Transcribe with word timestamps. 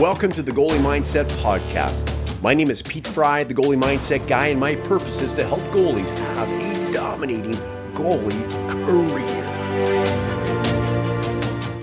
Welcome 0.00 0.30
to 0.32 0.42
the 0.42 0.52
Goalie 0.52 0.78
Mindset 0.78 1.24
Podcast. 1.40 2.12
My 2.42 2.52
name 2.52 2.68
is 2.68 2.82
Pete 2.82 3.06
Fry, 3.06 3.44
the 3.44 3.54
goalie 3.54 3.82
mindset 3.82 4.28
guy, 4.28 4.48
and 4.48 4.60
my 4.60 4.74
purpose 4.74 5.22
is 5.22 5.34
to 5.36 5.46
help 5.46 5.62
goalies 5.72 6.10
have 6.18 6.50
a 6.52 6.92
dominating 6.92 7.54
goalie 7.94 8.50
career. 8.68 9.24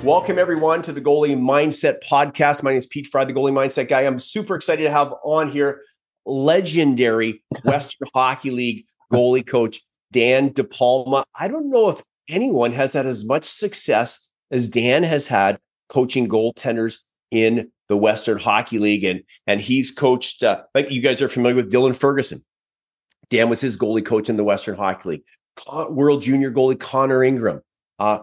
Welcome, 0.04 0.38
everyone, 0.38 0.84
to 0.84 0.91
the 0.91 1.02
Goalie 1.02 1.36
Mindset 1.36 2.03
Podcast. 2.03 2.62
My 2.62 2.69
name 2.69 2.78
is 2.78 2.85
Pete 2.85 3.07
Fry, 3.07 3.26
the 3.26 3.33
goalie 3.33 3.51
mindset 3.51 3.89
guy. 3.89 4.01
I'm 4.01 4.19
super 4.19 4.53
excited 4.53 4.83
to 4.83 4.91
have 4.91 5.11
on 5.23 5.49
here 5.49 5.81
legendary 6.27 7.43
Western 7.63 8.09
Hockey 8.13 8.51
League 8.51 8.85
goalie 9.11 9.45
coach 9.45 9.81
Dan 10.11 10.51
DePalma. 10.51 11.23
I 11.33 11.47
don't 11.47 11.71
know 11.71 11.89
if 11.89 12.03
anyone 12.29 12.73
has 12.73 12.93
had 12.93 13.07
as 13.07 13.25
much 13.25 13.45
success 13.45 14.19
as 14.51 14.67
Dan 14.67 15.01
has 15.01 15.25
had 15.25 15.57
coaching 15.89 16.30
goaltenders 16.30 16.99
in 17.31 17.71
the 17.94 17.98
Western 17.98 18.40
Hockey 18.40 18.80
League, 18.80 19.04
and 19.04 19.22
and 19.46 19.62
he's 19.62 19.92
coached. 19.92 20.42
Uh, 20.42 20.64
like 20.74 20.90
you 20.90 21.00
guys 21.00 21.22
are 21.22 21.30
familiar 21.30 21.56
with 21.56 21.72
Dylan 21.72 21.96
Ferguson. 21.96 22.44
Dan 23.30 23.50
was 23.50 23.62
his 23.62 23.78
goalie 23.78 24.04
coach 24.04 24.30
in 24.30 24.36
the 24.36 24.44
Western 24.44 24.76
Hockey 24.76 25.10
League. 25.10 25.24
Con- 25.56 25.96
World 25.96 26.24
Junior 26.24 26.52
goalie 26.52 26.80
Connor 26.80 27.24
Ingram, 27.24 27.62
uh, 28.00 28.22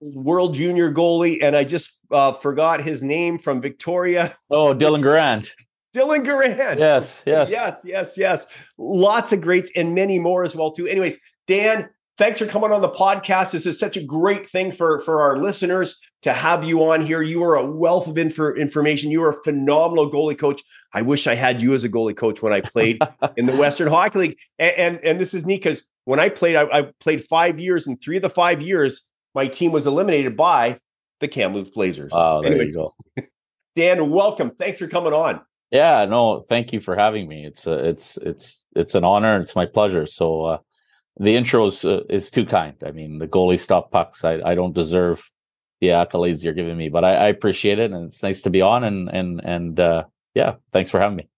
World 0.00 0.54
Junior 0.54 0.92
goalie, 0.92 1.38
and 1.40 1.54
I 1.54 1.62
just 1.62 1.96
uh, 2.10 2.32
forgot 2.32 2.82
his 2.82 3.04
name 3.04 3.38
from 3.38 3.60
Victoria. 3.60 4.34
Oh, 4.50 4.74
Dylan 4.74 5.00
Grant. 5.00 5.52
Dylan 5.96 6.26
Garand. 6.26 6.78
Yes, 6.78 7.22
yes, 7.24 7.50
yes, 7.50 7.76
yes, 7.84 8.12
yes. 8.16 8.46
Lots 8.78 9.32
of 9.32 9.40
greats 9.40 9.70
and 9.76 9.94
many 9.94 10.18
more 10.18 10.42
as 10.42 10.56
well 10.56 10.72
too. 10.72 10.88
Anyways, 10.88 11.18
Dan, 11.46 11.88
thanks 12.18 12.40
for 12.40 12.46
coming 12.46 12.72
on 12.72 12.82
the 12.82 12.90
podcast. 12.90 13.52
This 13.52 13.64
is 13.64 13.78
such 13.78 13.96
a 13.96 14.02
great 14.02 14.46
thing 14.46 14.72
for 14.72 15.00
for 15.00 15.22
our 15.22 15.38
listeners 15.38 15.98
to 16.22 16.32
have 16.32 16.64
you 16.64 16.82
on 16.84 17.00
here. 17.00 17.22
You 17.22 17.42
are 17.44 17.54
a 17.54 17.64
wealth 17.64 18.08
of 18.08 18.16
infor- 18.16 18.58
information. 18.58 19.10
You 19.10 19.22
are 19.22 19.30
a 19.30 19.42
phenomenal 19.44 20.10
goalie 20.10 20.38
coach. 20.38 20.62
I 20.92 21.02
wish 21.02 21.26
I 21.26 21.34
had 21.34 21.62
you 21.62 21.72
as 21.74 21.84
a 21.84 21.88
goalie 21.88 22.16
coach 22.16 22.42
when 22.42 22.52
I 22.52 22.60
played 22.60 22.98
in 23.36 23.46
the 23.46 23.56
Western 23.56 23.88
Hockey 23.88 24.18
League. 24.18 24.38
And 24.58 24.76
and, 24.76 25.04
and 25.04 25.20
this 25.20 25.32
is 25.32 25.46
neat 25.46 25.62
because 25.62 25.84
when 26.04 26.18
I 26.18 26.28
played, 26.28 26.56
I, 26.56 26.62
I, 26.72 26.90
played 27.00 27.22
five 27.24 27.60
years, 27.60 27.86
and 27.86 28.00
three 28.00 28.16
of 28.16 28.22
the 28.22 28.30
five 28.30 28.62
years, 28.62 29.02
my 29.34 29.46
team 29.46 29.72
was 29.72 29.86
eliminated 29.86 30.38
by 30.38 30.80
the 31.20 31.28
Kamloops 31.28 31.70
Blazers. 31.70 32.12
Oh, 32.14 32.40
there 32.40 32.50
Anyways, 32.50 32.74
you 32.74 32.90
go. 33.16 33.24
Dan, 33.76 34.10
welcome. 34.10 34.52
Thanks 34.52 34.78
for 34.78 34.88
coming 34.88 35.12
on. 35.12 35.42
Yeah, 35.70 36.06
no, 36.06 36.46
thank 36.48 36.72
you 36.72 36.80
for 36.80 36.96
having 36.96 37.28
me. 37.28 37.44
It's 37.44 37.66
uh, 37.66 37.82
it's 37.84 38.16
it's 38.18 38.64
it's 38.74 38.94
an 38.94 39.04
honor. 39.04 39.38
It's 39.38 39.54
my 39.54 39.66
pleasure. 39.66 40.06
So 40.06 40.44
uh, 40.44 40.58
the 41.18 41.36
intro 41.36 41.66
is 41.66 41.84
uh, 41.84 42.02
is 42.08 42.30
too 42.30 42.46
kind. 42.46 42.74
I 42.84 42.92
mean, 42.92 43.18
the 43.18 43.28
goalie 43.28 43.58
stop 43.58 43.90
pucks. 43.90 44.24
I 44.24 44.40
I 44.44 44.54
don't 44.54 44.74
deserve 44.74 45.30
the 45.80 45.88
accolades 45.88 46.42
you're 46.42 46.54
giving 46.54 46.76
me, 46.76 46.88
but 46.88 47.04
I, 47.04 47.14
I 47.14 47.26
appreciate 47.28 47.78
it, 47.78 47.92
and 47.92 48.06
it's 48.06 48.22
nice 48.22 48.42
to 48.42 48.50
be 48.50 48.60
on. 48.60 48.84
And 48.84 49.08
and 49.08 49.40
and 49.44 49.80
uh, 49.80 50.04
yeah, 50.34 50.54
thanks 50.72 50.90
for 50.90 51.00
having 51.00 51.16
me. 51.16 51.28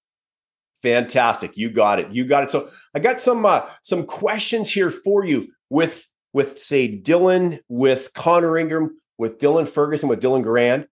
Fantastic, 0.83 1.56
you 1.56 1.70
got 1.70 1.98
it, 1.98 2.11
you 2.11 2.25
got 2.25 2.45
it. 2.45 2.51
So 2.51 2.69
I 2.95 3.01
got 3.01 3.20
some 3.20 3.45
uh, 3.45 3.67
some 3.83 4.05
questions 4.05 4.70
here 4.70 4.91
for 4.91 5.25
you 5.25 5.48
with 5.69 6.08
with 6.33 6.58
say 6.58 7.01
Dylan, 7.01 7.61
with 7.69 8.12
Connor 8.14 8.56
Ingram, 8.56 8.97
with 9.19 9.39
Dylan 9.39 9.69
Ferguson, 9.69 10.08
with 10.08 10.23
Dylan 10.23 10.45
Garand. 10.45 10.86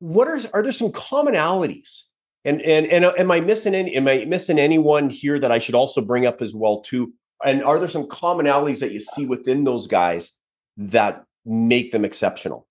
What 0.00 0.28
are 0.28 0.40
are 0.52 0.62
there 0.62 0.72
some 0.72 0.92
commonalities? 0.92 2.02
And 2.44 2.60
and 2.62 2.86
and 2.86 3.04
uh, 3.04 3.14
am 3.16 3.30
I 3.30 3.40
missing 3.40 3.74
any? 3.74 3.96
Am 3.96 4.06
I 4.06 4.24
missing 4.26 4.58
anyone 4.58 5.08
here 5.08 5.38
that 5.38 5.50
I 5.50 5.58
should 5.58 5.74
also 5.74 6.00
bring 6.00 6.26
up 6.26 6.42
as 6.42 6.54
well 6.54 6.80
too? 6.80 7.12
And 7.44 7.62
are 7.62 7.78
there 7.78 7.88
some 7.88 8.06
commonalities 8.06 8.80
that 8.80 8.92
you 8.92 9.00
see 9.00 9.26
within 9.26 9.64
those 9.64 9.86
guys 9.86 10.32
that 10.76 11.24
make 11.44 11.90
them 11.90 12.04
exceptional? 12.04 12.66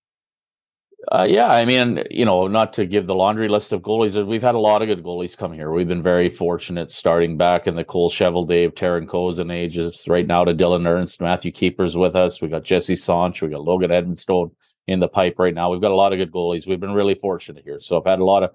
Uh, 1.11 1.27
yeah, 1.29 1.47
I 1.47 1.65
mean, 1.65 2.03
you 2.09 2.23
know, 2.23 2.47
not 2.47 2.71
to 2.73 2.85
give 2.85 3.07
the 3.07 3.15
laundry 3.15 3.49
list 3.49 3.73
of 3.73 3.81
goalies, 3.81 4.17
uh, 4.19 4.25
we've 4.25 4.41
had 4.41 4.55
a 4.55 4.59
lot 4.59 4.81
of 4.81 4.87
good 4.87 5.03
goalies 5.03 5.37
come 5.37 5.51
here. 5.51 5.71
We've 5.71 5.87
been 5.87 6.01
very 6.01 6.29
fortunate 6.29 6.91
starting 6.91 7.35
back 7.37 7.67
in 7.67 7.75
the 7.75 7.83
Cole 7.83 8.09
Cheveldave 8.09 8.73
Taran 8.73 9.05
Kozun 9.05 9.53
ages, 9.53 10.05
right 10.07 10.25
now 10.25 10.45
to 10.45 10.53
Dylan 10.53 10.87
Ernst, 10.87 11.19
Matthew 11.19 11.51
Kieper's 11.51 11.97
with 11.97 12.15
us. 12.15 12.41
We 12.41 12.47
got 12.47 12.63
Jesse 12.63 12.95
Sanch, 12.95 13.41
we 13.41 13.49
got 13.49 13.65
Logan 13.65 13.91
Edinstone 13.91 14.51
in 14.87 15.01
the 15.01 15.09
pipe 15.09 15.35
right 15.39 15.53
now. 15.53 15.69
We've 15.71 15.81
got 15.81 15.91
a 15.91 15.95
lot 15.95 16.13
of 16.13 16.19
good 16.19 16.31
goalies. 16.31 16.67
We've 16.67 16.79
been 16.79 16.93
really 16.93 17.15
fortunate 17.15 17.63
here. 17.65 17.79
So 17.81 17.99
I've 17.99 18.05
had 18.05 18.19
a 18.19 18.25
lot 18.25 18.43
of 18.43 18.51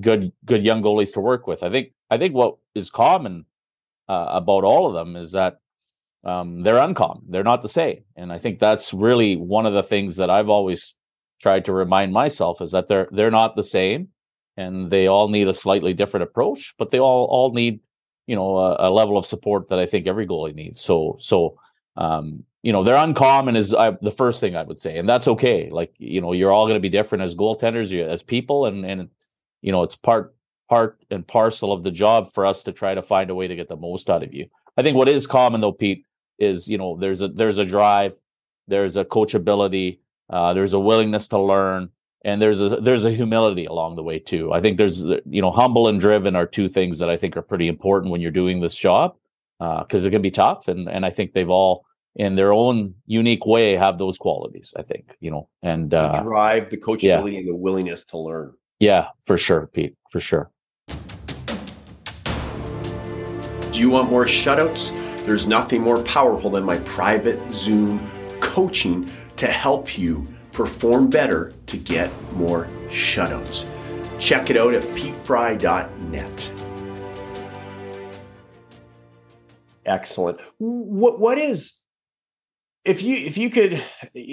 good 0.00 0.32
good 0.44 0.64
young 0.64 0.82
goalies 0.82 1.12
to 1.14 1.20
work 1.20 1.46
with. 1.46 1.62
I 1.62 1.70
think 1.70 1.92
I 2.08 2.18
think 2.18 2.34
what 2.34 2.56
is 2.74 2.90
common 2.90 3.46
uh, 4.10 4.26
about 4.32 4.64
all 4.64 4.88
of 4.88 4.94
them 4.94 5.14
is 5.14 5.32
that 5.32 5.60
um, 6.24 6.62
they're 6.62 6.78
uncommon. 6.78 7.22
They're 7.28 7.44
not 7.44 7.62
the 7.62 7.68
same, 7.68 8.04
and 8.16 8.32
I 8.32 8.38
think 8.38 8.58
that's 8.58 8.92
really 8.92 9.36
one 9.36 9.66
of 9.66 9.72
the 9.72 9.82
things 9.82 10.16
that 10.16 10.30
I've 10.30 10.48
always 10.48 10.96
tried 11.40 11.64
to 11.66 11.72
remind 11.72 12.12
myself 12.12 12.60
is 12.60 12.72
that 12.72 12.88
they're 12.88 13.08
they're 13.10 13.30
not 13.30 13.54
the 13.54 13.64
same 13.64 14.08
and 14.56 14.90
they 14.90 15.06
all 15.06 15.28
need 15.28 15.48
a 15.48 15.54
slightly 15.54 15.94
different 15.94 16.24
approach 16.24 16.74
but 16.78 16.90
they 16.90 17.00
all 17.00 17.24
all 17.30 17.52
need 17.52 17.80
you 18.26 18.36
know 18.36 18.58
a, 18.58 18.88
a 18.88 18.90
level 18.90 19.16
of 19.16 19.24
support 19.26 19.68
that 19.68 19.78
i 19.78 19.86
think 19.86 20.06
every 20.06 20.26
goalie 20.26 20.54
needs. 20.54 20.80
So 20.80 21.16
so 21.18 21.58
um 21.96 22.44
you 22.62 22.72
know 22.72 22.84
they're 22.84 22.96
uncommon 22.96 23.56
is 23.56 23.70
the 23.70 24.14
first 24.14 24.40
thing 24.40 24.54
i 24.54 24.62
would 24.62 24.80
say 24.80 24.98
and 24.98 25.08
that's 25.08 25.28
okay. 25.28 25.70
Like 25.70 25.94
you 25.98 26.20
know 26.20 26.32
you're 26.32 26.52
all 26.52 26.66
going 26.66 26.76
to 26.76 26.88
be 26.88 26.96
different 26.98 27.24
as 27.24 27.34
goaltenders 27.34 27.90
as 28.06 28.22
people 28.22 28.66
and 28.66 28.84
and 28.84 29.08
you 29.62 29.72
know 29.72 29.82
it's 29.82 29.96
part 29.96 30.34
part 30.70 30.98
and 31.10 31.26
parcel 31.26 31.72
of 31.72 31.82
the 31.82 31.90
job 31.90 32.32
for 32.32 32.46
us 32.46 32.62
to 32.62 32.72
try 32.72 32.94
to 32.94 33.02
find 33.02 33.28
a 33.28 33.34
way 33.34 33.46
to 33.46 33.56
get 33.56 33.68
the 33.68 33.76
most 33.76 34.08
out 34.08 34.22
of 34.22 34.32
you 34.32 34.46
i 34.78 34.82
think 34.82 34.96
what 34.96 35.08
is 35.08 35.26
common 35.26 35.60
though 35.60 35.72
pete 35.72 36.06
is 36.38 36.66
you 36.68 36.78
know 36.78 36.96
there's 36.96 37.20
a 37.20 37.28
there's 37.28 37.58
a 37.58 37.64
drive 37.64 38.14
there's 38.68 38.96
a 38.96 39.04
coachability 39.04 39.98
uh, 40.30 40.54
there's 40.54 40.72
a 40.72 40.80
willingness 40.80 41.28
to 41.28 41.38
learn, 41.38 41.90
and 42.24 42.40
there's 42.40 42.60
a 42.60 42.68
there's 42.68 43.04
a 43.04 43.10
humility 43.10 43.66
along 43.66 43.96
the 43.96 44.02
way 44.02 44.18
too. 44.18 44.52
I 44.52 44.60
think 44.60 44.78
there's 44.78 45.02
you 45.02 45.42
know 45.42 45.50
humble 45.50 45.88
and 45.88 45.98
driven 45.98 46.36
are 46.36 46.46
two 46.46 46.68
things 46.68 46.98
that 47.00 47.10
I 47.10 47.16
think 47.16 47.36
are 47.36 47.42
pretty 47.42 47.68
important 47.68 48.12
when 48.12 48.20
you're 48.20 48.30
doing 48.30 48.60
this 48.60 48.76
job 48.76 49.16
because 49.58 50.04
uh, 50.04 50.08
it 50.08 50.10
can 50.10 50.22
be 50.22 50.30
tough, 50.30 50.68
and 50.68 50.88
and 50.88 51.04
I 51.04 51.10
think 51.10 51.32
they've 51.32 51.50
all 51.50 51.84
in 52.14 52.36
their 52.36 52.52
own 52.52 52.94
unique 53.06 53.44
way 53.44 53.74
have 53.76 53.98
those 53.98 54.18
qualities. 54.18 54.72
I 54.76 54.82
think 54.82 55.16
you 55.20 55.32
know 55.32 55.48
and 55.62 55.92
uh, 55.92 56.12
the 56.12 56.22
drive, 56.22 56.70
the 56.70 56.78
coachability, 56.78 57.32
yeah. 57.32 57.38
and 57.40 57.48
the 57.48 57.56
willingness 57.56 58.04
to 58.04 58.18
learn. 58.18 58.54
Yeah, 58.78 59.08
for 59.24 59.36
sure, 59.36 59.66
Pete, 59.66 59.96
for 60.10 60.20
sure. 60.20 60.50
You 63.80 63.88
want 63.88 64.10
more 64.10 64.26
shutouts? 64.26 64.90
There's 65.24 65.46
nothing 65.46 65.80
more 65.80 66.02
powerful 66.02 66.50
than 66.50 66.64
my 66.64 66.76
private 66.80 67.40
Zoom 67.50 68.06
coaching 68.40 69.10
to 69.36 69.46
help 69.46 69.96
you 69.96 70.28
perform 70.52 71.08
better 71.08 71.54
to 71.68 71.78
get 71.78 72.12
more 72.34 72.68
shutouts. 72.88 73.64
Check 74.20 74.50
it 74.50 74.58
out 74.58 74.74
at 74.74 74.82
petefry.net. 74.94 76.52
Excellent. 79.86 80.42
What 80.58 81.18
what 81.18 81.38
is 81.38 81.80
if 82.84 83.02
you 83.02 83.16
if 83.16 83.38
you 83.38 83.48
could 83.48 83.82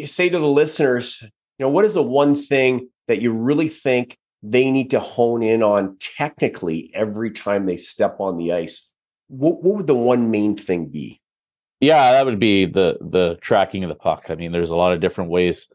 say 0.07 0.27
to 0.27 0.39
the 0.39 0.45
listeners, 0.45 1.19
you 1.21 1.29
know, 1.59 1.69
what 1.69 1.85
is 1.85 1.93
the 1.93 2.03
one 2.03 2.35
thing 2.35 2.89
that 3.07 3.21
you 3.21 3.31
really 3.31 3.69
think 3.69 4.17
they 4.43 4.69
need 4.71 4.91
to 4.91 4.99
hone 4.99 5.41
in 5.41 5.63
on 5.63 5.95
technically 6.01 6.91
every 6.93 7.31
time 7.31 7.65
they 7.65 7.77
step 7.77 8.17
on 8.19 8.35
the 8.35 8.51
ice? 8.51 8.91
What, 9.27 9.63
what 9.63 9.75
would 9.75 9.88
the 9.88 9.95
one 9.95 10.31
main 10.31 10.55
thing 10.55 10.88
be? 10.88 11.21
Yeah, 11.79 12.11
that 12.13 12.25
would 12.25 12.39
be 12.39 12.65
the 12.65 12.97
the 13.01 13.38
tracking 13.41 13.83
of 13.83 13.89
the 13.89 13.95
puck. 13.95 14.25
I 14.29 14.35
mean, 14.35 14.51
there's 14.51 14.71
a 14.71 14.75
lot 14.75 14.93
of 14.93 14.99
different 14.99 15.29
ways 15.29 15.67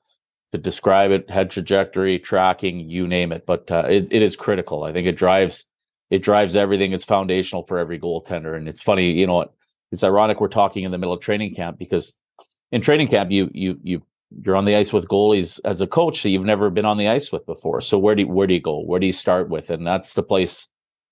to 0.50 0.58
describe 0.58 1.12
it: 1.12 1.30
head 1.30 1.50
trajectory, 1.50 2.18
tracking, 2.18 2.90
you 2.90 3.06
name 3.06 3.30
it. 3.30 3.46
But 3.46 3.70
uh, 3.70 3.84
it, 3.88 4.08
it 4.10 4.20
is 4.22 4.34
critical. 4.34 4.82
I 4.82 4.92
think 4.92 5.06
it 5.06 5.16
drives 5.16 5.66
it 6.12 6.22
drives 6.22 6.56
everything. 6.56 6.92
It's 6.92 7.06
foundational 7.06 7.64
for 7.66 7.78
every 7.78 7.98
goaltender. 7.98 8.54
And 8.54 8.68
it's 8.68 8.82
funny, 8.82 9.12
you 9.12 9.26
know, 9.26 9.50
it's 9.90 10.04
ironic 10.04 10.42
we're 10.42 10.48
talking 10.48 10.84
in 10.84 10.90
the 10.90 10.98
middle 10.98 11.14
of 11.14 11.20
training 11.20 11.54
camp 11.54 11.78
because 11.78 12.14
in 12.70 12.82
training 12.82 13.08
camp 13.08 13.30
you 13.30 13.50
you 13.54 13.78
you 13.82 14.02
you're 14.44 14.56
on 14.56 14.66
the 14.66 14.76
ice 14.76 14.92
with 14.92 15.08
goalies 15.08 15.58
as 15.64 15.80
a 15.80 15.86
coach 15.86 16.22
that 16.22 16.28
you've 16.28 16.44
never 16.44 16.68
been 16.68 16.84
on 16.84 16.98
the 16.98 17.08
ice 17.08 17.32
with 17.32 17.46
before. 17.46 17.80
So 17.80 17.98
where 17.98 18.14
do 18.14 18.22
you, 18.22 18.28
where 18.28 18.46
do 18.46 18.52
you 18.52 18.60
go? 18.60 18.80
Where 18.80 19.00
do 19.00 19.06
you 19.06 19.12
start 19.12 19.48
with? 19.48 19.70
And 19.70 19.86
that's 19.86 20.12
the 20.12 20.22
place 20.22 20.68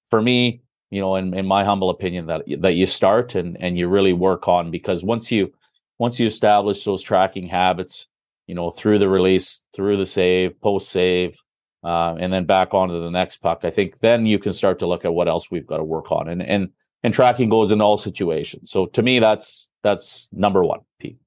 for 0.06 0.20
me 0.20 0.60
you 0.90 1.00
know, 1.00 1.16
in, 1.16 1.34
in 1.34 1.46
my 1.46 1.64
humble 1.64 1.90
opinion, 1.90 2.26
that 2.26 2.42
that 2.60 2.74
you 2.74 2.86
start 2.86 3.34
and 3.34 3.56
and 3.60 3.78
you 3.78 3.88
really 3.88 4.12
work 4.12 4.48
on 4.48 4.70
because 4.70 5.04
once 5.04 5.30
you 5.30 5.52
once 5.98 6.18
you 6.18 6.26
establish 6.26 6.84
those 6.84 7.02
tracking 7.02 7.46
habits, 7.46 8.06
you 8.46 8.54
know, 8.54 8.70
through 8.70 8.98
the 8.98 9.08
release, 9.08 9.62
through 9.74 9.96
the 9.96 10.06
save, 10.06 10.60
post 10.60 10.90
save, 10.90 11.38
uh, 11.84 12.16
and 12.18 12.32
then 12.32 12.44
back 12.44 12.74
onto 12.74 13.00
the 13.00 13.10
next 13.10 13.36
puck, 13.36 13.60
I 13.62 13.70
think 13.70 14.00
then 14.00 14.26
you 14.26 14.38
can 14.38 14.52
start 14.52 14.78
to 14.80 14.86
look 14.86 15.04
at 15.04 15.14
what 15.14 15.28
else 15.28 15.50
we've 15.50 15.66
got 15.66 15.76
to 15.76 15.84
work 15.84 16.10
on. 16.10 16.28
And 16.28 16.42
and 16.42 16.70
and 17.02 17.14
tracking 17.14 17.48
goes 17.48 17.70
in 17.70 17.80
all 17.80 17.96
situations. 17.96 18.70
So 18.70 18.86
to 18.86 19.02
me, 19.02 19.20
that's 19.20 19.70
that's 19.82 20.28
number 20.32 20.64
one, 20.64 20.80
Pete. 20.98 21.18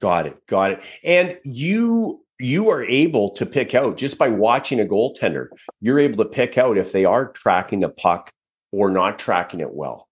Got 0.00 0.26
it, 0.26 0.46
got 0.46 0.72
it. 0.72 0.82
And 1.02 1.38
you 1.44 2.22
you 2.38 2.70
are 2.70 2.84
able 2.84 3.30
to 3.30 3.46
pick 3.46 3.74
out 3.74 3.96
just 3.96 4.18
by 4.18 4.28
watching 4.28 4.80
a 4.80 4.84
goaltender, 4.84 5.48
you're 5.80 5.98
able 5.98 6.22
to 6.22 6.30
pick 6.30 6.58
out 6.58 6.76
if 6.76 6.92
they 6.92 7.04
are 7.04 7.32
tracking 7.32 7.80
the 7.80 7.88
puck 7.88 8.30
or 8.76 8.90
not 8.90 9.18
tracking 9.18 9.60
it 9.60 9.72
well. 9.72 10.08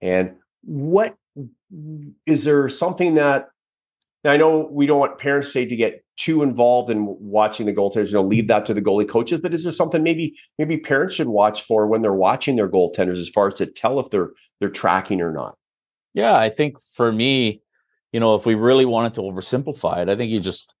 And 0.00 0.36
what 0.62 1.16
is 2.26 2.44
there 2.44 2.68
something 2.68 3.14
that 3.16 3.48
I 4.24 4.36
know 4.36 4.68
we 4.72 4.86
don't 4.86 4.98
want 4.98 5.18
parents 5.18 5.52
say 5.52 5.66
to 5.66 5.76
get 5.76 6.02
too 6.16 6.42
involved 6.42 6.90
in 6.90 7.06
watching 7.20 7.66
the 7.66 7.72
goaltenders. 7.72 8.08
You 8.08 8.14
know, 8.14 8.22
leave 8.22 8.48
that 8.48 8.66
to 8.66 8.74
the 8.74 8.82
goalie 8.82 9.08
coaches. 9.08 9.40
But 9.40 9.54
is 9.54 9.62
there 9.62 9.72
something 9.72 10.02
maybe 10.02 10.36
maybe 10.58 10.76
parents 10.76 11.14
should 11.14 11.28
watch 11.28 11.62
for 11.62 11.86
when 11.86 12.02
they're 12.02 12.14
watching 12.14 12.56
their 12.56 12.68
goaltenders, 12.68 13.20
as 13.20 13.28
far 13.28 13.48
as 13.48 13.54
to 13.54 13.66
tell 13.66 14.00
if 14.00 14.10
they're 14.10 14.30
they're 14.60 14.70
tracking 14.70 15.20
or 15.20 15.32
not? 15.32 15.56
Yeah, 16.14 16.34
I 16.34 16.50
think 16.50 16.80
for 16.80 17.12
me, 17.12 17.62
you 18.12 18.20
know, 18.20 18.34
if 18.34 18.46
we 18.46 18.54
really 18.54 18.86
wanted 18.86 19.14
to 19.14 19.20
oversimplify 19.20 19.98
it, 19.98 20.08
I 20.08 20.16
think 20.16 20.32
you 20.32 20.40
just 20.40 20.72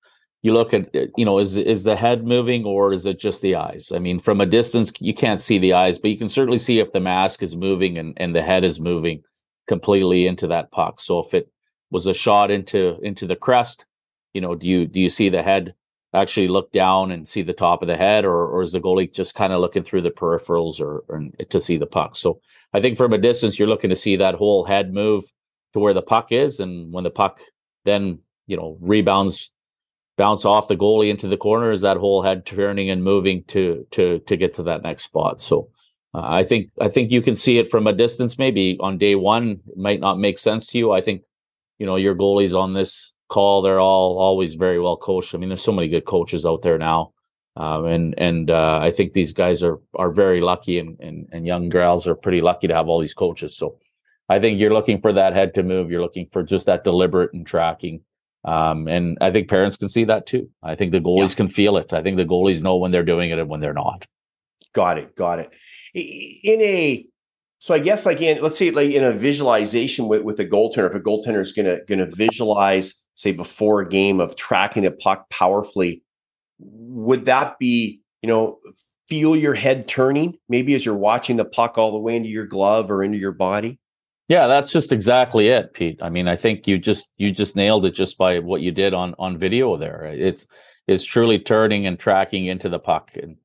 you 0.42 0.52
look 0.52 0.72
at 0.72 0.94
uh, 0.94 1.06
you 1.16 1.24
know 1.24 1.38
is 1.38 1.56
is 1.56 1.82
the 1.82 1.96
head 1.96 2.26
moving 2.26 2.64
or 2.64 2.92
is 2.92 3.06
it 3.06 3.18
just 3.18 3.42
the 3.42 3.56
eyes? 3.56 3.92
I 3.94 3.98
mean 3.98 4.20
from 4.20 4.40
a 4.40 4.46
distance 4.46 4.92
you 5.00 5.14
can't 5.14 5.42
see 5.42 5.58
the 5.58 5.72
eyes 5.72 5.98
but 5.98 6.10
you 6.10 6.18
can 6.18 6.28
certainly 6.28 6.58
see 6.58 6.78
if 6.78 6.92
the 6.92 7.00
mask 7.00 7.42
is 7.42 7.56
moving 7.56 7.98
and, 7.98 8.14
and 8.16 8.34
the 8.34 8.42
head 8.42 8.64
is 8.64 8.80
moving 8.80 9.22
completely 9.66 10.26
into 10.26 10.46
that 10.48 10.70
puck. 10.70 11.00
So 11.00 11.18
if 11.20 11.34
it 11.34 11.50
was 11.90 12.06
a 12.06 12.14
shot 12.14 12.50
into 12.50 12.98
into 13.02 13.26
the 13.26 13.36
crest 13.36 13.86
you 14.32 14.40
know 14.40 14.54
do 14.54 14.68
you 14.68 14.86
do 14.86 15.00
you 15.00 15.10
see 15.10 15.28
the 15.28 15.42
head 15.42 15.74
actually 16.14 16.48
look 16.48 16.72
down 16.72 17.10
and 17.10 17.28
see 17.28 17.42
the 17.42 17.52
top 17.52 17.82
of 17.82 17.88
the 17.88 17.96
head 17.96 18.24
or 18.24 18.46
or 18.46 18.62
is 18.62 18.72
the 18.72 18.80
goalie 18.80 19.12
just 19.12 19.34
kind 19.34 19.52
of 19.52 19.60
looking 19.60 19.82
through 19.82 20.02
the 20.02 20.10
peripherals 20.10 20.80
or, 20.80 21.04
or 21.08 21.28
to 21.50 21.60
see 21.60 21.76
the 21.76 21.86
puck? 21.86 22.16
So 22.16 22.40
i 22.72 22.80
think 22.80 22.96
from 22.96 23.12
a 23.12 23.18
distance 23.18 23.58
you're 23.58 23.68
looking 23.68 23.90
to 23.90 23.96
see 23.96 24.16
that 24.16 24.36
whole 24.36 24.64
head 24.64 24.94
move 24.94 25.24
to 25.72 25.80
where 25.80 25.94
the 25.94 26.02
puck 26.02 26.30
is 26.30 26.60
and 26.60 26.92
when 26.92 27.04
the 27.04 27.10
puck 27.10 27.40
then 27.84 28.22
you 28.46 28.56
know 28.56 28.78
rebounds 28.80 29.50
bounce 30.18 30.44
off 30.44 30.68
the 30.68 30.76
goalie 30.76 31.08
into 31.08 31.28
the 31.28 31.36
corner 31.38 31.70
is 31.70 31.80
that 31.80 31.96
whole 31.96 32.20
head 32.20 32.44
turning 32.44 32.90
and 32.90 33.02
moving 33.02 33.44
to 33.44 33.86
to 33.92 34.18
to 34.18 34.36
get 34.36 34.52
to 34.54 34.64
that 34.64 34.82
next 34.82 35.04
spot. 35.04 35.40
So 35.40 35.70
uh, 36.12 36.22
i 36.24 36.44
think 36.44 36.70
i 36.80 36.88
think 36.88 37.10
you 37.10 37.22
can 37.22 37.34
see 37.34 37.58
it 37.58 37.70
from 37.70 37.86
a 37.86 37.94
distance. 37.94 38.36
Maybe 38.36 38.76
on 38.80 38.98
day 38.98 39.14
one 39.14 39.60
it 39.66 39.78
might 39.78 40.00
not 40.00 40.18
make 40.18 40.38
sense 40.38 40.66
to 40.68 40.78
you. 40.78 40.92
I 40.92 41.00
think 41.00 41.22
you 41.78 41.86
know 41.86 41.96
your 41.96 42.14
goalies 42.14 42.54
on 42.54 42.74
this 42.74 43.12
call 43.28 43.62
they're 43.62 43.80
all 43.80 44.18
always 44.18 44.54
very 44.54 44.80
well 44.80 44.98
coached. 44.98 45.34
I 45.34 45.38
mean 45.38 45.48
there's 45.48 45.62
so 45.62 45.72
many 45.72 45.88
good 45.88 46.04
coaches 46.04 46.44
out 46.44 46.62
there 46.62 46.78
now. 46.78 47.12
Um, 47.56 47.86
and 47.86 48.14
and 48.18 48.50
uh, 48.50 48.78
i 48.80 48.92
think 48.92 49.12
these 49.12 49.32
guys 49.32 49.62
are 49.62 49.78
are 49.94 50.12
very 50.12 50.40
lucky 50.40 50.78
and, 50.78 50.98
and 51.00 51.28
and 51.32 51.46
young 51.46 51.68
girls 51.68 52.06
are 52.06 52.14
pretty 52.14 52.40
lucky 52.40 52.68
to 52.68 52.74
have 52.74 52.88
all 52.88 53.00
these 53.00 53.14
coaches. 53.14 53.56
So 53.56 53.78
i 54.28 54.40
think 54.40 54.58
you're 54.58 54.74
looking 54.78 55.00
for 55.00 55.12
that 55.12 55.34
head 55.34 55.54
to 55.54 55.62
move. 55.62 55.90
You're 55.90 56.02
looking 56.02 56.28
for 56.32 56.42
just 56.42 56.66
that 56.66 56.84
deliberate 56.84 57.32
and 57.34 57.46
tracking 57.46 58.02
um, 58.44 58.88
and 58.88 59.18
I 59.20 59.30
think 59.30 59.48
parents 59.48 59.76
can 59.76 59.88
see 59.88 60.04
that 60.04 60.26
too. 60.26 60.48
I 60.62 60.74
think 60.74 60.92
the 60.92 61.00
goalies 61.00 61.30
yeah. 61.30 61.36
can 61.36 61.48
feel 61.48 61.76
it. 61.76 61.92
I 61.92 62.02
think 62.02 62.16
the 62.16 62.24
goalies 62.24 62.62
know 62.62 62.76
when 62.76 62.90
they're 62.90 63.04
doing 63.04 63.30
it 63.30 63.38
and 63.38 63.48
when 63.48 63.60
they're 63.60 63.74
not. 63.74 64.06
Got 64.72 64.98
it. 64.98 65.16
Got 65.16 65.40
it. 65.40 65.54
In 65.94 66.60
a 66.60 67.06
so 67.58 67.74
I 67.74 67.80
guess 67.80 68.06
like 68.06 68.20
in 68.20 68.40
let's 68.40 68.56
say 68.56 68.70
like 68.70 68.90
in 68.90 69.02
a 69.02 69.12
visualization 69.12 70.06
with 70.06 70.22
with 70.22 70.38
a 70.38 70.46
goaltender, 70.46 70.88
if 70.88 70.94
a 70.94 71.00
goaltender 71.00 71.40
is 71.40 71.52
gonna 71.52 71.80
gonna 71.88 72.06
visualize, 72.06 72.94
say 73.14 73.32
before 73.32 73.80
a 73.80 73.88
game 73.88 74.20
of 74.20 74.36
tracking 74.36 74.84
the 74.84 74.92
puck 74.92 75.28
powerfully, 75.30 76.02
would 76.58 77.24
that 77.24 77.58
be 77.58 78.00
you 78.22 78.28
know 78.28 78.58
feel 79.08 79.34
your 79.34 79.54
head 79.54 79.88
turning 79.88 80.36
maybe 80.48 80.74
as 80.74 80.84
you're 80.84 80.94
watching 80.94 81.36
the 81.36 81.44
puck 81.44 81.78
all 81.78 81.92
the 81.92 81.98
way 81.98 82.14
into 82.14 82.28
your 82.28 82.46
glove 82.46 82.90
or 82.90 83.02
into 83.02 83.18
your 83.18 83.32
body? 83.32 83.80
Yeah, 84.28 84.46
that's 84.46 84.70
just 84.70 84.92
exactly 84.92 85.48
it, 85.48 85.72
Pete. 85.72 86.00
I 86.02 86.10
mean, 86.10 86.28
I 86.28 86.36
think 86.36 86.66
you 86.66 86.78
just 86.78 87.08
you 87.16 87.32
just 87.32 87.56
nailed 87.56 87.86
it 87.86 87.92
just 87.92 88.18
by 88.18 88.38
what 88.40 88.60
you 88.60 88.70
did 88.70 88.92
on 88.92 89.14
on 89.18 89.38
video 89.38 89.76
there. 89.76 90.04
It's 90.04 90.46
it's 90.86 91.04
truly 91.04 91.38
turning 91.38 91.86
and 91.86 91.98
tracking 91.98 92.46
into 92.46 92.68
the 92.68 92.78
puck 92.78 93.10
and 93.14 93.36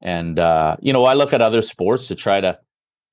and 0.00 0.38
uh, 0.38 0.76
you 0.80 0.94
know, 0.94 1.04
I 1.04 1.14
look 1.14 1.34
at 1.34 1.42
other 1.42 1.60
sports 1.60 2.08
to 2.08 2.14
try 2.14 2.40
to 2.40 2.58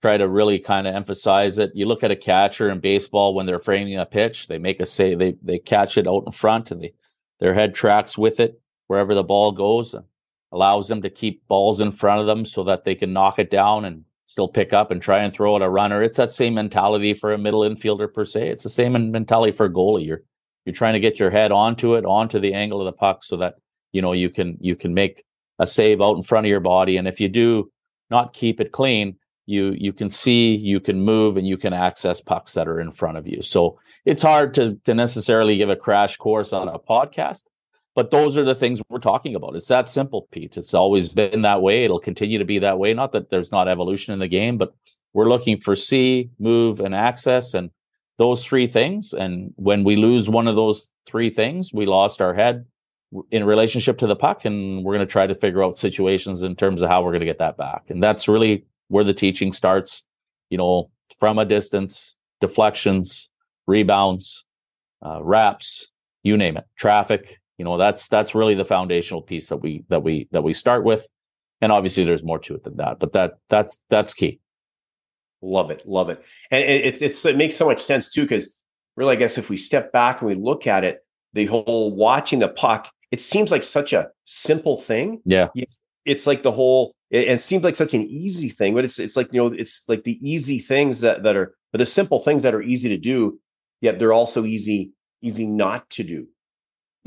try 0.02 0.16
to 0.16 0.28
really 0.28 0.58
kind 0.60 0.88
of 0.88 0.96
emphasize 0.96 1.58
it. 1.58 1.72
You 1.74 1.86
look 1.86 2.04
at 2.04 2.12
a 2.12 2.16
catcher 2.16 2.70
in 2.70 2.80
baseball 2.80 3.36
when 3.36 3.46
they're 3.46 3.60
framing 3.60 3.98
a 4.00 4.06
pitch, 4.06 4.48
they 4.48 4.58
make 4.58 4.80
a 4.80 4.86
say 4.86 5.14
they 5.14 5.36
they 5.42 5.60
catch 5.60 5.98
it 5.98 6.08
out 6.08 6.24
in 6.26 6.32
front 6.32 6.72
and 6.72 6.82
they 6.82 6.94
their 7.40 7.54
head 7.54 7.76
tracks 7.76 8.18
with 8.18 8.40
it 8.40 8.62
wherever 8.88 9.14
the 9.14 9.24
ball 9.24 9.52
goes 9.52 9.94
and 9.94 10.06
allows 10.54 10.88
them 10.88 11.02
to 11.02 11.10
keep 11.10 11.46
balls 11.50 11.82
in 11.82 11.92
front 11.92 12.22
of 12.22 12.26
them 12.28 12.46
so 12.46 12.64
that 12.64 12.86
they 12.86 12.96
can 12.96 13.12
knock 13.12 13.38
it 13.38 13.52
down 13.52 13.84
and 13.84 14.06
still 14.28 14.48
pick 14.50 14.74
up 14.74 14.92
and 14.92 15.02
try 15.02 15.20
and 15.20 15.34
throw 15.34 15.56
at 15.56 15.62
a 15.62 15.70
runner. 15.70 16.04
It's 16.04 16.18
that 16.18 16.32
same 16.32 16.54
mentality 16.54 17.14
for 17.14 17.34
a 17.34 17.38
middle 17.38 17.62
infielder 17.62 18.14
per 18.14 18.26
se. 18.26 18.50
It's 18.50 18.64
the 18.64 18.70
same 18.70 19.12
mentality 19.12 19.54
for 19.54 19.66
a 19.66 19.74
goalie. 19.74 20.06
You're 20.06 20.22
you're 20.66 20.74
trying 20.74 20.94
to 20.94 21.00
get 21.00 21.18
your 21.18 21.32
head 21.32 21.54
onto 21.54 21.96
it, 21.96 22.06
onto 22.06 22.40
the 22.40 22.54
angle 22.54 22.82
of 22.82 22.86
the 22.86 22.92
puck, 22.92 23.24
so 23.24 23.38
that 23.38 23.56
you 23.94 24.02
know 24.02 24.12
you 24.12 24.30
can 24.30 24.58
you 24.60 24.76
can 24.76 24.94
make 24.94 25.24
a 25.60 25.66
save 25.66 26.02
out 26.02 26.18
in 26.18 26.24
front 26.24 26.46
of 26.46 26.50
your 26.50 26.60
body. 26.60 26.98
And 26.98 27.08
if 27.08 27.20
you 27.20 27.30
do 27.30 27.72
not 28.12 28.34
keep 28.34 28.60
it 28.60 28.74
clean, 28.74 29.16
you 29.46 29.74
you 29.78 29.94
can 29.94 30.10
see, 30.10 30.56
you 30.56 30.82
can 30.82 31.02
move, 31.02 31.38
and 31.38 31.48
you 31.48 31.58
can 31.58 31.72
access 31.72 32.20
pucks 32.20 32.54
that 32.54 32.68
are 32.68 32.82
in 32.82 32.92
front 32.92 33.18
of 33.18 33.26
you. 33.26 33.42
So 33.42 33.80
it's 34.06 34.22
hard 34.22 34.54
to 34.56 34.76
to 34.84 34.94
necessarily 34.94 35.58
give 35.58 35.70
a 35.70 35.76
crash 35.78 36.18
course 36.18 36.52
on 36.52 36.68
a 36.68 36.78
podcast, 36.78 37.44
but 37.98 38.12
those 38.12 38.38
are 38.38 38.44
the 38.44 38.54
things 38.54 38.80
we're 38.90 39.00
talking 39.00 39.34
about. 39.34 39.56
It's 39.56 39.70
that 39.70 39.90
simple, 39.90 40.28
Pete. 40.30 40.56
It's 40.56 40.76
always 40.76 41.10
been 41.10 41.42
that 41.42 41.64
way. 41.64 41.84
It'll 41.84 42.00
continue 42.00 42.38
to 42.38 42.46
be 42.46 42.60
that 42.60 42.78
way. 42.78 42.94
Not 42.94 43.12
that 43.14 43.32
there's 43.32 43.52
not 43.52 43.68
evolution 43.68 44.14
in 44.14 44.20
the 44.20 44.28
game, 44.28 44.60
but 44.60 44.72
we're 45.14 45.28
looking 45.28 45.58
for 45.58 45.76
see, 45.76 46.30
move, 46.38 46.80
and 46.80 46.94
access, 46.94 47.56
and 47.56 47.72
those 48.20 48.46
three 48.46 48.68
things. 48.68 49.14
And 49.14 49.52
when 49.56 49.84
we 49.84 49.96
lose 49.96 50.30
one 50.30 50.48
of 50.48 50.56
those 50.56 50.88
three 51.08 51.32
things, 51.32 51.74
we 51.74 51.88
lost 51.88 52.22
our 52.22 52.36
head 52.36 52.68
in 53.32 53.44
relationship 53.44 53.98
to 53.98 54.06
the 54.06 54.16
puck, 54.16 54.46
and 54.46 54.86
we're 54.86 54.94
going 54.94 55.08
to 55.08 55.12
try 55.12 55.26
to 55.26 55.34
figure 55.34 55.64
out 55.64 55.76
situations 55.76 56.44
in 56.44 56.56
terms 56.56 56.84
of 56.84 56.90
how 56.90 57.02
we're 57.02 57.14
going 57.14 57.22
to 57.22 57.26
get 57.26 57.40
that 57.40 57.58
back. 57.58 57.86
And 57.90 58.04
that's 58.04 58.28
really 58.28 58.64
where 58.90 59.06
the 59.06 59.14
teaching 59.16 59.52
starts. 59.52 60.04
You 60.52 60.60
know, 60.60 60.92
from 61.18 61.40
a 61.40 61.46
distance, 61.46 62.16
deflections, 62.42 63.30
rebounds, 63.66 64.46
uh, 65.04 65.24
wraps, 65.24 65.90
you 66.22 66.38
name 66.38 66.58
it, 66.58 66.66
traffic 66.78 67.40
you 67.58 67.66
know 67.66 67.78
that's 67.78 68.08
that's 68.08 68.36
really 68.36 68.56
the 68.56 68.66
foundational 68.66 69.22
piece 69.22 69.50
that 69.50 69.58
we 69.58 69.84
that 69.90 70.04
we 70.04 70.28
that 70.32 70.44
we 70.44 70.54
start 70.54 70.84
with. 70.84 71.08
And 71.60 71.72
obviously 71.72 72.04
there's 72.04 72.24
more 72.24 72.38
to 72.40 72.54
it 72.54 72.64
than 72.64 72.78
that 72.78 73.00
but 73.00 73.14
that 73.14 73.40
that's 73.50 73.82
that's 73.90 74.14
key. 74.14 74.40
Love 75.42 75.72
it 75.72 75.88
love 75.88 76.10
it. 76.10 76.24
And 76.52 76.64
it, 76.64 77.02
it's 77.02 77.26
it 77.26 77.38
makes 77.38 77.56
so 77.56 77.66
much 77.66 77.82
sense 77.82 78.10
too 78.10 78.24
because 78.24 78.56
really 78.96 79.14
i 79.14 79.16
guess 79.16 79.38
if 79.38 79.50
we 79.50 79.58
step 79.58 79.92
back 79.92 80.22
and 80.22 80.28
we 80.28 80.36
look 80.36 80.68
at 80.68 80.84
it 80.84 81.06
the 81.34 81.46
whole 81.46 81.96
watching 81.96 82.40
the 82.40 82.48
puck 82.48 82.92
it 83.12 83.22
seems 83.22 83.52
like 83.52 83.64
such 83.64 83.94
a 83.94 84.10
simple 84.26 84.78
thing. 84.78 85.22
Yeah. 85.26 85.48
It's 86.06 86.28
like 86.28 86.44
the 86.44 86.52
whole 86.52 86.96
it, 87.10 87.28
it 87.28 87.42
seems 87.42 87.64
like 87.64 87.76
such 87.76 87.94
an 87.94 88.04
easy 88.04 88.50
thing 88.50 88.74
but 88.74 88.86
it's 88.86 89.00
it's 89.00 89.16
like 89.16 89.32
you 89.34 89.42
know 89.42 89.48
it's 89.48 89.84
like 89.88 90.04
the 90.04 90.18
easy 90.28 90.60
things 90.60 91.02
that 91.02 91.24
that 91.24 91.36
are 91.36 91.56
but 91.72 91.80
the 91.80 91.86
simple 91.86 92.20
things 92.20 92.44
that 92.44 92.54
are 92.54 92.62
easy 92.62 92.90
to 92.90 92.98
do 92.98 93.40
yet 93.82 94.00
they're 94.00 94.14
also 94.14 94.46
easy 94.46 94.92
easy 95.22 95.46
not 95.46 95.90
to 95.90 96.04
do 96.04 96.28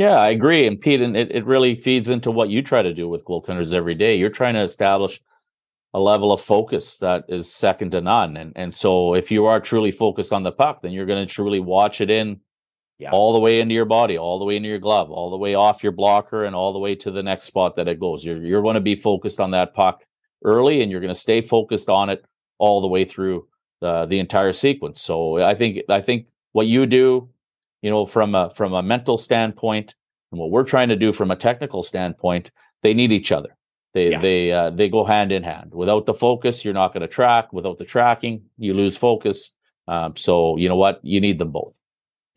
yeah, 0.00 0.18
I 0.18 0.30
agree. 0.30 0.66
And 0.66 0.80
Pete, 0.80 1.02
and 1.02 1.14
it, 1.14 1.30
it 1.30 1.44
really 1.44 1.74
feeds 1.74 2.08
into 2.08 2.30
what 2.30 2.48
you 2.48 2.62
try 2.62 2.80
to 2.80 2.94
do 2.94 3.06
with 3.06 3.22
goaltenders 3.26 3.74
every 3.74 3.94
day. 3.94 4.16
You're 4.16 4.30
trying 4.30 4.54
to 4.54 4.62
establish 4.62 5.20
a 5.92 6.00
level 6.00 6.32
of 6.32 6.40
focus 6.40 6.96
that 6.98 7.26
is 7.28 7.52
second 7.52 7.90
to 7.90 8.00
none. 8.00 8.38
And 8.38 8.54
and 8.56 8.74
so 8.74 9.12
if 9.14 9.30
you 9.30 9.44
are 9.44 9.60
truly 9.60 9.90
focused 9.90 10.32
on 10.32 10.42
the 10.42 10.52
puck, 10.52 10.80
then 10.80 10.92
you're 10.92 11.04
going 11.04 11.26
to 11.26 11.30
truly 11.30 11.60
watch 11.60 12.00
it 12.00 12.08
in 12.08 12.40
yeah. 12.98 13.10
all 13.10 13.34
the 13.34 13.40
way 13.40 13.60
into 13.60 13.74
your 13.74 13.84
body, 13.84 14.16
all 14.16 14.38
the 14.38 14.46
way 14.46 14.56
into 14.56 14.70
your 14.70 14.78
glove, 14.78 15.10
all 15.10 15.28
the 15.28 15.36
way 15.36 15.54
off 15.54 15.82
your 15.82 15.92
blocker, 15.92 16.44
and 16.44 16.56
all 16.56 16.72
the 16.72 16.78
way 16.78 16.94
to 16.94 17.10
the 17.10 17.22
next 17.22 17.44
spot 17.44 17.76
that 17.76 17.86
it 17.86 18.00
goes. 18.00 18.24
You're 18.24 18.42
you're 18.42 18.62
going 18.62 18.76
to 18.76 18.80
be 18.80 18.94
focused 18.94 19.38
on 19.38 19.50
that 19.50 19.74
puck 19.74 20.02
early, 20.42 20.80
and 20.80 20.90
you're 20.90 21.02
going 21.02 21.12
to 21.12 21.20
stay 21.20 21.42
focused 21.42 21.90
on 21.90 22.08
it 22.08 22.24
all 22.56 22.80
the 22.80 22.88
way 22.88 23.04
through 23.04 23.48
the 23.82 24.06
the 24.06 24.18
entire 24.18 24.52
sequence. 24.52 25.02
So 25.02 25.42
I 25.42 25.54
think 25.54 25.80
I 25.90 26.00
think 26.00 26.28
what 26.52 26.66
you 26.68 26.86
do 26.86 27.28
you 27.82 27.90
know, 27.90 28.06
from 28.06 28.34
a 28.34 28.50
from 28.50 28.72
a 28.72 28.82
mental 28.82 29.18
standpoint, 29.18 29.94
and 30.32 30.40
what 30.40 30.50
we're 30.50 30.64
trying 30.64 30.88
to 30.88 30.96
do 30.96 31.12
from 31.12 31.30
a 31.30 31.36
technical 31.36 31.82
standpoint, 31.82 32.50
they 32.82 32.94
need 32.94 33.12
each 33.12 33.32
other. 33.32 33.56
They 33.94 34.10
yeah. 34.10 34.20
they 34.20 34.52
uh, 34.52 34.70
they 34.70 34.88
go 34.88 35.04
hand 35.04 35.32
in 35.32 35.42
hand. 35.42 35.72
Without 35.74 36.06
the 36.06 36.14
focus, 36.14 36.64
you're 36.64 36.74
not 36.74 36.92
going 36.92 37.02
to 37.02 37.08
track. 37.08 37.52
Without 37.52 37.78
the 37.78 37.84
tracking, 37.84 38.42
you 38.56 38.74
lose 38.74 38.96
focus. 38.96 39.52
Um, 39.88 40.14
so 40.16 40.56
you 40.56 40.68
know 40.68 40.76
what? 40.76 41.00
You 41.02 41.20
need 41.20 41.38
them 41.38 41.50
both. 41.50 41.76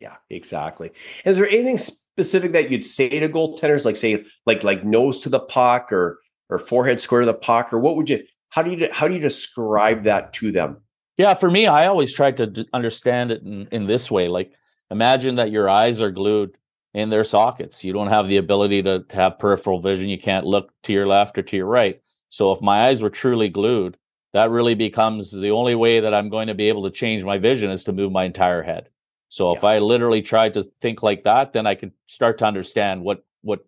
Yeah, 0.00 0.16
exactly. 0.28 0.90
Is 1.24 1.36
there 1.36 1.48
anything 1.48 1.78
specific 1.78 2.52
that 2.52 2.70
you'd 2.70 2.84
say 2.84 3.08
to 3.08 3.28
goaltenders, 3.28 3.84
like 3.84 3.96
say 3.96 4.24
like 4.46 4.64
like 4.64 4.84
nose 4.84 5.20
to 5.20 5.28
the 5.28 5.40
puck 5.40 5.92
or 5.92 6.18
or 6.50 6.58
forehead 6.58 7.00
square 7.00 7.20
to 7.20 7.26
the 7.26 7.34
puck, 7.34 7.72
or 7.72 7.78
what 7.78 7.96
would 7.96 8.10
you? 8.10 8.24
How 8.48 8.62
do 8.62 8.72
you 8.72 8.88
how 8.92 9.06
do 9.06 9.14
you 9.14 9.20
describe 9.20 10.04
that 10.04 10.32
to 10.34 10.50
them? 10.50 10.78
Yeah, 11.16 11.34
for 11.34 11.50
me, 11.50 11.66
I 11.66 11.86
always 11.86 12.12
tried 12.12 12.36
to 12.38 12.66
understand 12.72 13.30
it 13.30 13.42
in, 13.42 13.68
in 13.70 13.86
this 13.86 14.10
way. 14.10 14.26
Like 14.26 14.52
imagine 14.90 15.36
that 15.36 15.50
your 15.50 15.68
eyes 15.68 16.00
are 16.00 16.10
glued 16.10 16.56
in 16.94 17.10
their 17.10 17.24
sockets. 17.24 17.84
You 17.84 17.92
don't 17.92 18.08
have 18.08 18.28
the 18.28 18.36
ability 18.36 18.82
to, 18.82 19.00
to 19.00 19.16
have 19.16 19.38
peripheral 19.38 19.80
vision. 19.80 20.08
You 20.08 20.18
can't 20.18 20.46
look 20.46 20.70
to 20.84 20.92
your 20.92 21.06
left 21.06 21.36
or 21.36 21.42
to 21.42 21.56
your 21.56 21.66
right. 21.66 22.00
So 22.28 22.52
if 22.52 22.62
my 22.62 22.86
eyes 22.86 23.02
were 23.02 23.10
truly 23.10 23.48
glued, 23.48 23.96
that 24.32 24.50
really 24.50 24.74
becomes 24.74 25.30
the 25.30 25.50
only 25.50 25.74
way 25.74 26.00
that 26.00 26.14
I'm 26.14 26.28
going 26.28 26.48
to 26.48 26.54
be 26.54 26.68
able 26.68 26.84
to 26.84 26.90
change 26.90 27.24
my 27.24 27.38
vision 27.38 27.70
is 27.70 27.84
to 27.84 27.92
move 27.92 28.12
my 28.12 28.24
entire 28.24 28.62
head. 28.62 28.88
So 29.28 29.50
yeah. 29.50 29.58
if 29.58 29.64
I 29.64 29.78
literally 29.78 30.22
tried 30.22 30.54
to 30.54 30.62
think 30.80 31.02
like 31.02 31.24
that, 31.24 31.52
then 31.52 31.66
I 31.66 31.74
could 31.74 31.92
start 32.06 32.38
to 32.38 32.46
understand 32.46 33.02
what 33.02 33.24
what 33.42 33.64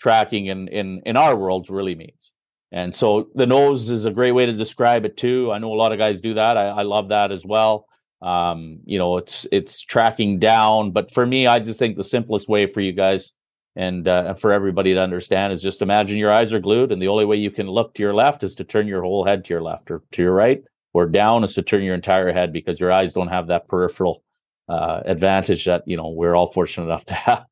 tracking 0.00 0.46
in 0.46 0.68
in 0.68 1.02
in 1.06 1.16
our 1.16 1.36
world 1.36 1.70
really 1.70 1.94
means. 1.94 2.32
And 2.70 2.94
so 2.94 3.28
the 3.34 3.46
nose 3.46 3.90
is 3.90 4.06
a 4.06 4.10
great 4.10 4.32
way 4.32 4.46
to 4.46 4.52
describe 4.52 5.04
it 5.04 5.16
too. 5.16 5.52
I 5.52 5.58
know 5.58 5.72
a 5.72 5.76
lot 5.76 5.92
of 5.92 5.98
guys 5.98 6.22
do 6.22 6.34
that. 6.34 6.56
I, 6.56 6.68
I 6.68 6.82
love 6.82 7.08
that 7.08 7.30
as 7.30 7.44
well 7.44 7.86
um, 8.22 8.78
you 8.84 8.98
know 8.98 9.16
it's 9.18 9.46
it's 9.52 9.82
tracking 9.82 10.38
down 10.38 10.92
but 10.92 11.12
for 11.12 11.26
me 11.26 11.46
i 11.46 11.58
just 11.58 11.78
think 11.78 11.96
the 11.96 12.04
simplest 12.04 12.48
way 12.48 12.66
for 12.66 12.80
you 12.80 12.92
guys 12.92 13.32
And 13.74 14.06
uh, 14.06 14.34
for 14.34 14.52
everybody 14.52 14.92
to 14.94 15.00
understand 15.00 15.52
is 15.52 15.62
just 15.62 15.80
imagine 15.80 16.18
your 16.18 16.30
eyes 16.30 16.52
are 16.52 16.60
glued, 16.60 16.92
and 16.92 17.00
the 17.00 17.08
only 17.08 17.24
way 17.24 17.36
you 17.38 17.50
can 17.50 17.66
look 17.66 17.94
to 17.94 18.02
your 18.02 18.12
left 18.14 18.44
is 18.44 18.54
to 18.56 18.64
turn 18.64 18.86
your 18.86 19.02
whole 19.02 19.24
head 19.24 19.44
to 19.44 19.54
your 19.54 19.62
left, 19.62 19.90
or 19.90 20.02
to 20.12 20.22
your 20.22 20.34
right, 20.34 20.62
or 20.92 21.06
down 21.08 21.42
is 21.42 21.54
to 21.54 21.62
turn 21.62 21.82
your 21.82 21.94
entire 21.94 22.32
head 22.32 22.52
because 22.52 22.78
your 22.78 22.92
eyes 22.92 23.14
don't 23.14 23.32
have 23.32 23.46
that 23.46 23.68
peripheral 23.68 24.22
uh, 24.68 25.00
advantage 25.06 25.64
that 25.64 25.82
you 25.86 25.96
know 25.96 26.10
we're 26.10 26.34
all 26.36 26.52
fortunate 26.52 26.84
enough 26.84 27.06
to 27.06 27.14
have. 27.14 27.46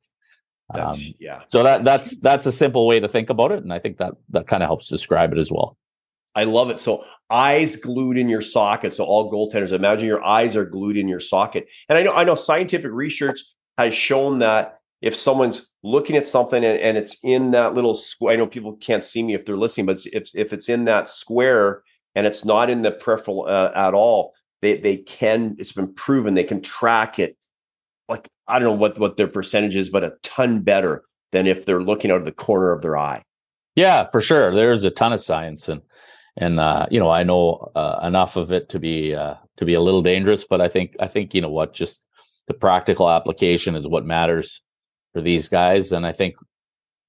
Um, 0.73 0.97
yeah. 1.19 1.41
So 1.47 1.63
that 1.63 1.83
that's 1.83 2.19
that's 2.19 2.45
a 2.45 2.51
simple 2.51 2.85
way 2.85 2.99
to 2.99 3.07
think 3.09 3.29
about 3.31 3.51
it, 3.51 3.63
and 3.63 3.73
I 3.73 3.79
think 3.79 3.97
that 3.97 4.13
that 4.29 4.47
kind 4.47 4.61
of 4.63 4.67
helps 4.69 4.87
describe 4.87 5.33
it 5.33 5.39
as 5.39 5.51
well. 5.51 5.75
I 6.35 6.45
love 6.45 6.69
it. 6.69 6.79
So 6.79 7.03
eyes 7.29 7.75
glued 7.75 8.17
in 8.17 8.29
your 8.29 8.41
socket. 8.41 8.93
So 8.93 9.03
all 9.03 9.31
goaltenders, 9.31 9.71
imagine 9.71 10.07
your 10.07 10.23
eyes 10.23 10.55
are 10.55 10.65
glued 10.65 10.97
in 10.97 11.07
your 11.07 11.19
socket. 11.19 11.67
And 11.89 11.97
I 11.97 12.03
know 12.03 12.13
I 12.13 12.23
know 12.23 12.35
scientific 12.35 12.91
research 12.91 13.39
has 13.77 13.93
shown 13.93 14.39
that 14.39 14.79
if 15.01 15.15
someone's 15.15 15.69
looking 15.83 16.15
at 16.15 16.27
something 16.27 16.63
and, 16.63 16.79
and 16.79 16.97
it's 16.97 17.17
in 17.23 17.51
that 17.51 17.73
little 17.73 17.95
square, 17.95 18.33
I 18.33 18.35
know 18.37 18.47
people 18.47 18.75
can't 18.77 19.03
see 19.03 19.23
me 19.23 19.33
if 19.33 19.45
they're 19.45 19.57
listening, 19.57 19.87
but 19.87 19.99
if 20.13 20.29
if 20.35 20.53
it's 20.53 20.69
in 20.69 20.85
that 20.85 21.09
square 21.09 21.83
and 22.15 22.25
it's 22.27 22.45
not 22.45 22.69
in 22.69 22.81
the 22.81 22.91
peripheral 22.91 23.45
uh, 23.47 23.71
at 23.75 23.93
all, 23.93 24.33
they 24.61 24.77
they 24.77 24.97
can. 24.97 25.55
It's 25.59 25.73
been 25.73 25.93
proven 25.93 26.33
they 26.33 26.43
can 26.43 26.61
track 26.61 27.19
it. 27.19 27.35
Like 28.07 28.29
I 28.47 28.59
don't 28.59 28.69
know 28.69 28.79
what 28.79 28.99
what 28.99 29.17
their 29.17 29.27
percentage 29.27 29.75
is, 29.75 29.89
but 29.89 30.03
a 30.03 30.13
ton 30.23 30.61
better 30.61 31.03
than 31.31 31.47
if 31.47 31.65
they're 31.65 31.81
looking 31.81 32.11
out 32.11 32.19
of 32.19 32.25
the 32.25 32.31
corner 32.31 32.71
of 32.71 32.81
their 32.81 32.97
eye. 32.97 33.23
Yeah, 33.75 34.05
for 34.05 34.19
sure. 34.19 34.53
There's 34.53 34.83
a 34.83 34.91
ton 34.91 35.13
of 35.13 35.21
science, 35.21 35.69
and 35.69 35.81
and 36.37 36.59
uh, 36.59 36.87
you 36.89 36.99
know 36.99 37.09
I 37.09 37.23
know 37.23 37.71
uh, 37.75 37.99
enough 38.03 38.35
of 38.35 38.51
it 38.51 38.69
to 38.69 38.79
be 38.79 39.15
uh, 39.15 39.35
to 39.57 39.65
be 39.65 39.73
a 39.73 39.81
little 39.81 40.01
dangerous, 40.01 40.45
but 40.45 40.61
I 40.61 40.67
think 40.67 40.95
I 40.99 41.07
think 41.07 41.33
you 41.33 41.41
know 41.41 41.49
what, 41.49 41.73
just 41.73 42.03
the 42.47 42.53
practical 42.53 43.09
application 43.09 43.75
is 43.75 43.87
what 43.87 44.05
matters 44.05 44.61
for 45.13 45.21
these 45.21 45.47
guys, 45.47 45.91
and 45.91 46.05
I 46.05 46.11
think 46.11 46.35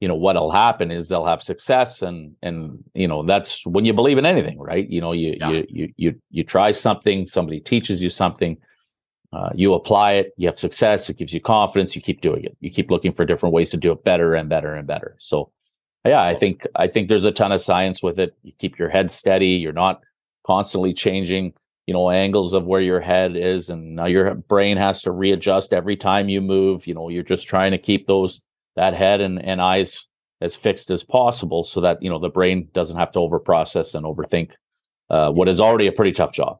you 0.01 0.09
know 0.09 0.17
what'll 0.17 0.51
happen 0.51 0.91
is 0.91 1.09
they'll 1.09 1.27
have 1.27 1.43
success 1.43 2.03
and 2.03 2.35
and 2.43 2.83
you 2.93 3.07
know 3.07 3.23
that's 3.23 3.65
when 3.65 3.85
you 3.85 3.93
believe 3.93 4.19
in 4.19 4.27
anything 4.27 4.59
right? 4.59 4.89
You 4.89 5.01
know 5.01 5.13
you 5.13 5.37
yeah. 5.39 5.51
you, 5.51 5.67
you 5.69 5.93
you 5.97 6.15
you 6.31 6.45
try 6.45 6.73
something 6.73 7.25
somebody 7.27 7.61
teaches 7.61 8.03
you 8.03 8.11
something 8.11 8.59
uh, 9.33 9.51
you 9.55 9.75
apply 9.75 10.15
it 10.15 10.33
you 10.37 10.49
have 10.49 10.59
success 10.59 11.09
it 11.09 11.17
gives 11.19 11.33
you 11.33 11.41
confidence 11.41 11.95
you 11.95 12.03
keep 12.03 12.21
doing 12.21 12.43
it. 12.43 12.57
You 12.59 12.69
keep 12.69 12.91
looking 12.91 13.13
for 13.13 13.25
different 13.25 13.55
ways 13.55 13.71
to 13.71 13.77
do 13.77 13.93
it 13.93 14.03
better 14.03 14.35
and 14.35 14.49
better 14.49 14.75
and 14.75 14.89
better. 14.89 15.15
So 15.21 15.53
yeah 16.05 16.23
i 16.23 16.35
think 16.35 16.67
i 16.75 16.87
think 16.87 17.09
there's 17.09 17.25
a 17.25 17.33
ton 17.33 17.53
of 17.53 17.61
science 17.61 18.03
with 18.03 18.19
it. 18.19 18.35
You 18.43 18.53
keep 18.59 18.79
your 18.79 18.89
head 18.89 19.11
steady 19.11 19.51
you're 19.51 19.73
not 19.73 20.01
constantly 20.47 20.93
changing 20.93 21.53
you 21.87 21.95
know 21.95 22.11
angles 22.11 22.55
of 22.55 22.65
where 22.65 22.81
your 22.81 23.01
head 23.01 23.37
is 23.37 23.69
and 23.69 23.97
now 23.97 24.07
your 24.07 24.35
brain 24.35 24.77
has 24.77 25.03
to 25.03 25.11
readjust 25.11 25.73
every 25.73 25.97
time 25.97 26.29
you 26.29 26.41
move 26.41 26.87
you 26.87 26.95
know 26.95 27.09
you're 27.09 27.23
just 27.23 27.47
trying 27.47 27.73
to 27.73 27.79
keep 27.79 28.07
those 28.07 28.43
that 28.77 28.95
head 28.95 29.21
and, 29.21 29.45
and 29.45 29.61
eyes 29.61 30.09
as 30.41 30.57
fixed 30.57 30.91
as 30.91 31.05
possible 31.05 31.65
so 31.65 31.81
that 31.81 32.03
you 32.03 32.11
know 32.11 32.19
the 32.19 32.29
brain 32.29 32.69
doesn't 32.75 32.97
have 32.97 33.13
to 33.13 33.19
overprocess 33.19 33.95
and 33.95 34.05
overthink 34.05 34.51
uh, 35.11 35.31
what 35.31 35.49
is 35.49 35.61
already 35.61 35.87
a 35.87 35.93
pretty 35.93 36.13
tough 36.13 36.33
job. 36.33 36.59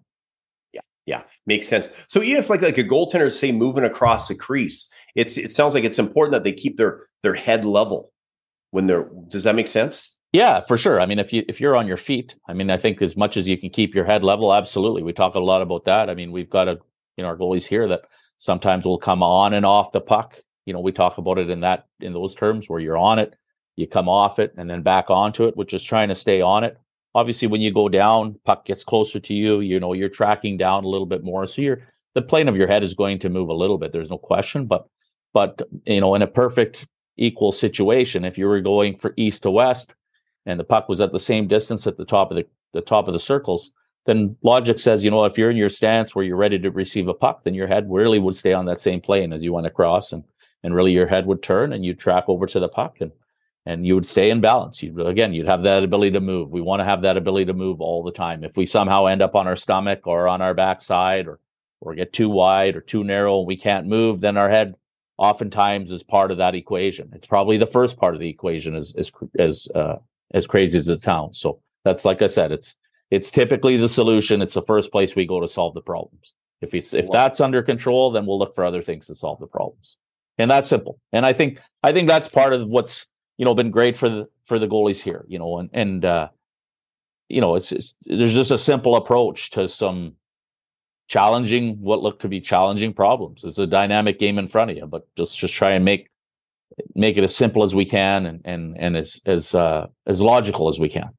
Yeah 0.73 0.81
yeah 1.07 1.23
makes 1.47 1.67
sense. 1.67 1.91
So 2.09 2.23
even 2.23 2.43
if 2.43 2.49
like 2.49 2.63
like 2.63 2.79
a 2.79 2.85
goaltender 2.85 3.31
say 3.31 3.53
moving 3.53 3.85
across 3.85 4.29
the 4.29 4.35
crease 4.35 4.89
it's 5.15 5.37
it 5.37 5.53
sounds 5.53 5.75
like 5.75 5.85
it's 5.85 5.99
important 5.99 6.33
that 6.33 6.45
they 6.45 6.53
keep 6.53 6.77
their 6.79 7.07
their 7.23 7.35
head 7.35 7.65
level 7.65 8.13
when 8.73 8.87
they're 8.87 9.09
does 9.29 9.45
that 9.45 9.55
make 9.55 9.69
sense? 9.69 10.17
Yeah 10.33 10.61
for 10.61 10.77
sure. 10.77 11.01
I 11.01 11.07
mean 11.07 11.21
if 11.21 11.33
you 11.33 11.45
if 11.47 11.61
you're 11.61 11.77
on 11.77 11.87
your 11.87 11.97
feet 11.97 12.35
i 12.49 12.53
mean 12.53 12.71
i 12.71 12.77
think 12.77 13.01
as 13.01 13.17
much 13.17 13.37
as 13.37 13.47
you 13.47 13.57
can 13.57 13.71
keep 13.71 13.95
your 13.95 14.05
head 14.05 14.25
level 14.25 14.53
absolutely. 14.53 15.05
We 15.05 15.13
talk 15.13 15.37
a 15.37 15.39
lot 15.39 15.63
about 15.63 15.85
that. 15.85 16.11
I 16.11 16.15
mean 16.15 16.33
we've 16.33 16.51
got 16.51 16.69
a 16.69 16.79
you 17.17 17.23
know 17.23 17.29
our 17.29 17.37
goalies 17.37 17.67
here 17.67 17.87
that 17.89 18.03
sometimes 18.39 18.85
will 18.85 18.99
come 18.99 19.23
on 19.23 19.55
and 19.55 19.65
off 19.65 19.93
the 19.93 20.01
puck. 20.01 20.41
You 20.67 20.73
know 20.73 20.81
we 20.81 20.91
talk 20.91 21.19
about 21.19 21.39
it 21.39 21.51
in 21.51 21.61
that 21.61 21.87
in 22.01 22.13
those 22.13 22.35
terms 22.35 22.69
where 22.69 22.81
you're 22.81 22.99
on 22.99 23.19
it 23.19 23.37
you 23.77 23.87
come 23.87 24.09
off 24.09 24.39
it 24.39 24.53
and 24.59 24.69
then 24.69 24.83
back 24.83 25.11
onto 25.11 25.47
it 25.47 25.57
which 25.57 25.73
is 25.75 25.85
trying 25.85 26.09
to 26.09 26.15
stay 26.15 26.41
on 26.41 26.65
it. 26.65 26.79
Obviously 27.15 27.47
when 27.49 27.61
you 27.61 27.71
go 27.71 27.89
down 27.91 28.39
puck 28.47 28.65
gets 28.65 28.85
closer 28.85 29.21
to 29.21 29.35
you 29.35 29.61
you 29.61 29.79
know 29.79 29.93
you're 29.93 30.09
tracking 30.09 30.57
down 30.57 30.85
a 30.85 30.89
little 30.89 31.07
bit 31.07 31.23
more. 31.23 31.47
So 31.47 31.61
you're 31.61 31.83
the 32.15 32.23
plane 32.23 32.49
of 32.49 32.57
your 32.57 32.69
head 32.69 32.83
is 32.83 32.95
going 32.95 33.19
to 33.19 33.29
move 33.29 33.51
a 33.51 33.55
little 33.55 33.77
bit 33.77 33.93
there's 33.93 34.11
no 34.11 34.19
question. 34.19 34.65
But 34.65 34.87
but 35.35 35.61
you 35.85 36.01
know 36.01 36.15
in 36.15 36.23
a 36.23 36.27
perfect 36.27 36.87
equal 37.17 37.53
situation 37.53 38.25
if 38.25 38.39
you 38.39 38.47
were 38.47 38.61
going 38.61 38.97
for 38.97 39.15
east 39.17 39.43
to 39.43 39.51
west 39.51 39.95
and 40.47 40.59
the 40.59 40.65
puck 40.65 40.89
was 40.89 41.01
at 41.01 41.13
the 41.13 41.21
same 41.21 41.47
distance 41.47 41.87
at 41.87 41.97
the 41.97 42.05
top 42.05 42.31
of 42.31 42.37
the, 42.37 42.47
the 42.73 42.81
top 42.81 43.07
of 43.07 43.13
the 43.13 43.21
circles 43.21 43.73
then 44.07 44.37
logic 44.43 44.79
says 44.79 45.05
you 45.05 45.11
know 45.11 45.25
if 45.25 45.37
you're 45.37 45.51
in 45.51 45.57
your 45.57 45.69
stance 45.69 46.15
where 46.15 46.25
you're 46.25 46.37
ready 46.37 46.59
to 46.59 46.71
receive 46.71 47.09
a 47.09 47.15
puck 47.15 47.45
then 47.45 47.55
your 47.55 47.67
head 47.67 47.87
really 47.91 48.19
would 48.19 48.35
stay 48.35 48.53
on 48.53 48.65
that 48.65 48.81
same 48.81 49.01
plane 49.01 49.33
as 49.33 49.43
you 49.43 49.53
went 49.53 49.67
across 49.67 50.13
and 50.13 50.25
and 50.63 50.75
really 50.75 50.93
your 50.93 51.07
head 51.07 51.27
would 51.27 51.43
turn 51.43 51.73
and 51.73 51.85
you'd 51.85 51.99
track 51.99 52.25
over 52.29 52.47
to 52.47 52.61
the 52.61 52.69
puck 52.69 53.01
and 53.01 53.13
and 53.65 53.87
you 53.87 53.95
would 53.95 54.07
stay 54.07 54.31
in 54.31 54.41
balance. 54.41 54.83
You 54.83 55.07
again, 55.07 55.33
you'd 55.33 55.47
have 55.47 55.63
that 55.63 55.85
ability 55.85 56.13
to 56.13 56.21
move. 56.21 56.51
We 56.51 56.61
want 56.61 56.81
to 56.81 56.85
have 56.85 57.03
that 57.03 57.17
ability 57.17 57.47
to 57.47 57.53
move 57.53 57.81
all 57.81 58.03
the 58.03 58.11
time. 58.11 58.43
If 58.43 58.57
we 58.57 58.67
somehow 58.67 59.07
end 59.07 59.23
up 59.23 59.37
on 59.37 59.47
our 59.47 59.57
stomach 59.57 60.07
or 60.07 60.27
on 60.29 60.43
our 60.43 60.55
backside 60.55 61.29
or 61.29 61.39
or 61.81 61.95
get 61.95 62.13
too 62.13 62.29
wide 62.29 62.77
or 62.77 62.81
too 62.81 63.03
narrow 63.03 63.39
and 63.39 63.47
we 63.47 63.57
can't 63.57 63.87
move, 63.87 64.21
then 64.21 64.37
our 64.37 64.49
head 64.49 64.75
oftentimes 65.19 65.93
is 65.93 66.03
part 66.03 66.31
of 66.31 66.39
that 66.39 66.55
equation. 66.55 67.11
It's 67.15 67.27
probably 67.27 67.59
the 67.59 67.67
first 67.67 67.99
part 67.99 68.15
of 68.15 68.21
the 68.21 68.29
equation 68.29 68.75
as 68.75 68.95
as 68.97 69.13
as 69.39 69.69
uh, 69.75 69.97
as 70.33 70.47
crazy 70.47 70.79
as 70.79 70.89
it 70.89 71.01
sounds. 71.01 71.39
So 71.39 71.61
that's 71.85 72.05
like 72.05 72.23
I 72.23 72.27
said, 72.27 72.53
it's 72.53 72.75
it's 73.11 73.31
typically 73.31 73.77
the 73.77 73.89
solution. 73.89 74.43
It's 74.43 74.55
the 74.55 74.63
first 74.63 74.91
place 74.91 75.15
we 75.15 75.27
go 75.27 75.41
to 75.41 75.49
solve 75.49 75.75
the 75.75 75.83
problems. 75.83 76.33
If 76.61 76.75
it's 76.75 76.95
if 76.95 77.11
that's 77.11 77.41
under 77.41 77.63
control, 77.63 78.11
then 78.11 78.27
we'll 78.27 78.39
look 78.39 78.55
for 78.55 78.65
other 78.65 78.83
things 78.83 79.07
to 79.07 79.15
solve 79.15 79.41
the 79.41 79.47
problems 79.47 79.97
and 80.39 80.51
that's 80.51 80.69
simple. 80.69 80.99
And 81.13 81.27
I 81.27 81.33
think 81.33 81.61
I 81.83 81.93
think 81.93 82.09
that's 82.09 82.29
part 82.29 82.53
of 82.53 82.67
what's 82.69 83.07
you 83.39 83.45
know 83.45 83.55
been 83.55 83.71
great 83.71 83.97
for 83.97 84.09
the 84.09 84.29
for 84.45 84.59
the 84.59 84.67
goalies 84.67 85.01
here. 85.01 85.25
You 85.29 85.39
know, 85.39 85.59
and 85.59 85.71
and 85.73 86.05
uh, 86.05 86.29
you 87.29 87.41
know 87.41 87.55
it's, 87.55 87.73
it's 87.73 87.95
there's 88.05 88.35
just 88.35 88.51
a 88.51 88.59
simple 88.59 88.97
approach 88.97 89.51
to 89.53 89.69
some 89.69 90.15
challenging 91.13 91.77
what 91.83 92.01
look 92.03 92.19
to 92.21 92.29
be 92.29 92.41
challenging 92.41 92.95
problems. 92.95 93.45
It's 93.45 93.59
a 93.59 93.67
dynamic 93.67 94.19
game 94.19 94.39
in 94.39 94.49
front 94.49 94.71
of 94.71 94.79
you, 94.79 94.87
but 94.87 95.07
just 95.15 95.39
just 95.39 95.53
try 95.53 95.73
and 95.73 95.85
make 95.85 96.09
make 96.95 97.19
it 97.19 97.23
as 97.23 97.37
simple 97.37 97.63
as 97.65 97.75
we 97.75 97.85
can 97.85 98.25
and 98.25 98.41
and 98.47 98.79
and 98.79 98.97
as 98.97 99.21
as 99.27 99.55
uh, 99.55 99.89
as 100.07 100.23
logical 100.23 100.69
as 100.69 100.81
we 100.81 100.89
can. 100.89 101.11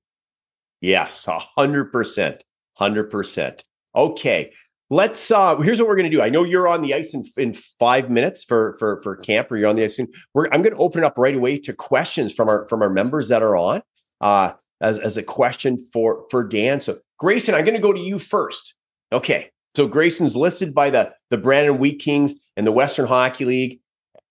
Yes, 0.82 1.28
a 1.28 1.38
hundred 1.38 1.92
percent, 1.92 2.44
hundred 2.74 3.12
percent. 3.12 3.64
Okay, 3.96 4.52
Let's 4.90 5.32
uh 5.32 5.58
here's 5.58 5.80
what 5.80 5.88
we're 5.88 5.96
gonna 5.96 6.10
do. 6.10 6.22
I 6.22 6.30
know 6.30 6.44
you're 6.44 6.68
on 6.68 6.82
the 6.82 6.94
ice 6.94 7.14
in, 7.14 7.24
in 7.38 7.54
five 7.80 8.10
minutes 8.10 8.44
for 8.44 8.76
for 8.80 9.00
for 9.02 9.16
camp 9.16 9.52
or 9.52 9.58
you're 9.58 9.70
on 9.70 9.76
the 9.76 9.84
ice 9.84 9.96
soon. 9.96 10.08
We're 10.34 10.48
I'm 10.52 10.62
gonna 10.62 10.78
open 10.78 11.04
it 11.04 11.06
up 11.06 11.18
right 11.18 11.36
away 11.36 11.58
to 11.60 11.74
questions 11.74 12.34
from 12.34 12.50
our 12.50 12.68
from 12.68 12.82
our 12.82 12.90
members 12.90 13.30
that 13.30 13.42
are 13.42 13.56
on 13.56 13.82
uh 14.22 14.54
as, 14.82 15.00
as 15.00 15.18
a 15.18 15.24
question 15.24 15.80
for 15.94 16.26
for 16.30 16.44
Dan. 16.44 16.82
So 16.82 16.98
Grayson, 17.18 17.56
I'm 17.56 17.66
gonna 17.66 17.80
go 17.80 17.94
to 17.94 18.00
you 18.00 18.20
first. 18.20 18.76
Okay. 19.12 19.50
So 19.76 19.88
Grayson's 19.88 20.36
listed 20.36 20.74
by 20.74 20.90
the 20.90 21.14
the 21.30 21.38
Brandon 21.38 21.78
Wheat 21.78 22.00
Kings 22.00 22.36
and 22.56 22.68
the 22.68 22.72
Western 22.72 23.08
Hockey 23.08 23.46
League. 23.46 23.80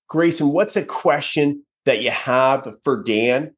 Grayson, 0.09 0.51
what's 0.51 0.77
a 0.77 0.85
question 0.85 1.65
that 1.85 2.03
you 2.03 2.11
have 2.11 2.69
for 2.85 3.03
Dan 3.03 3.55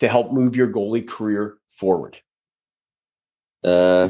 to 0.00 0.08
help 0.08 0.32
move 0.32 0.56
your 0.56 0.72
goalie 0.72 1.06
career 1.06 1.56
forward? 1.68 2.18
Uh 3.62 4.08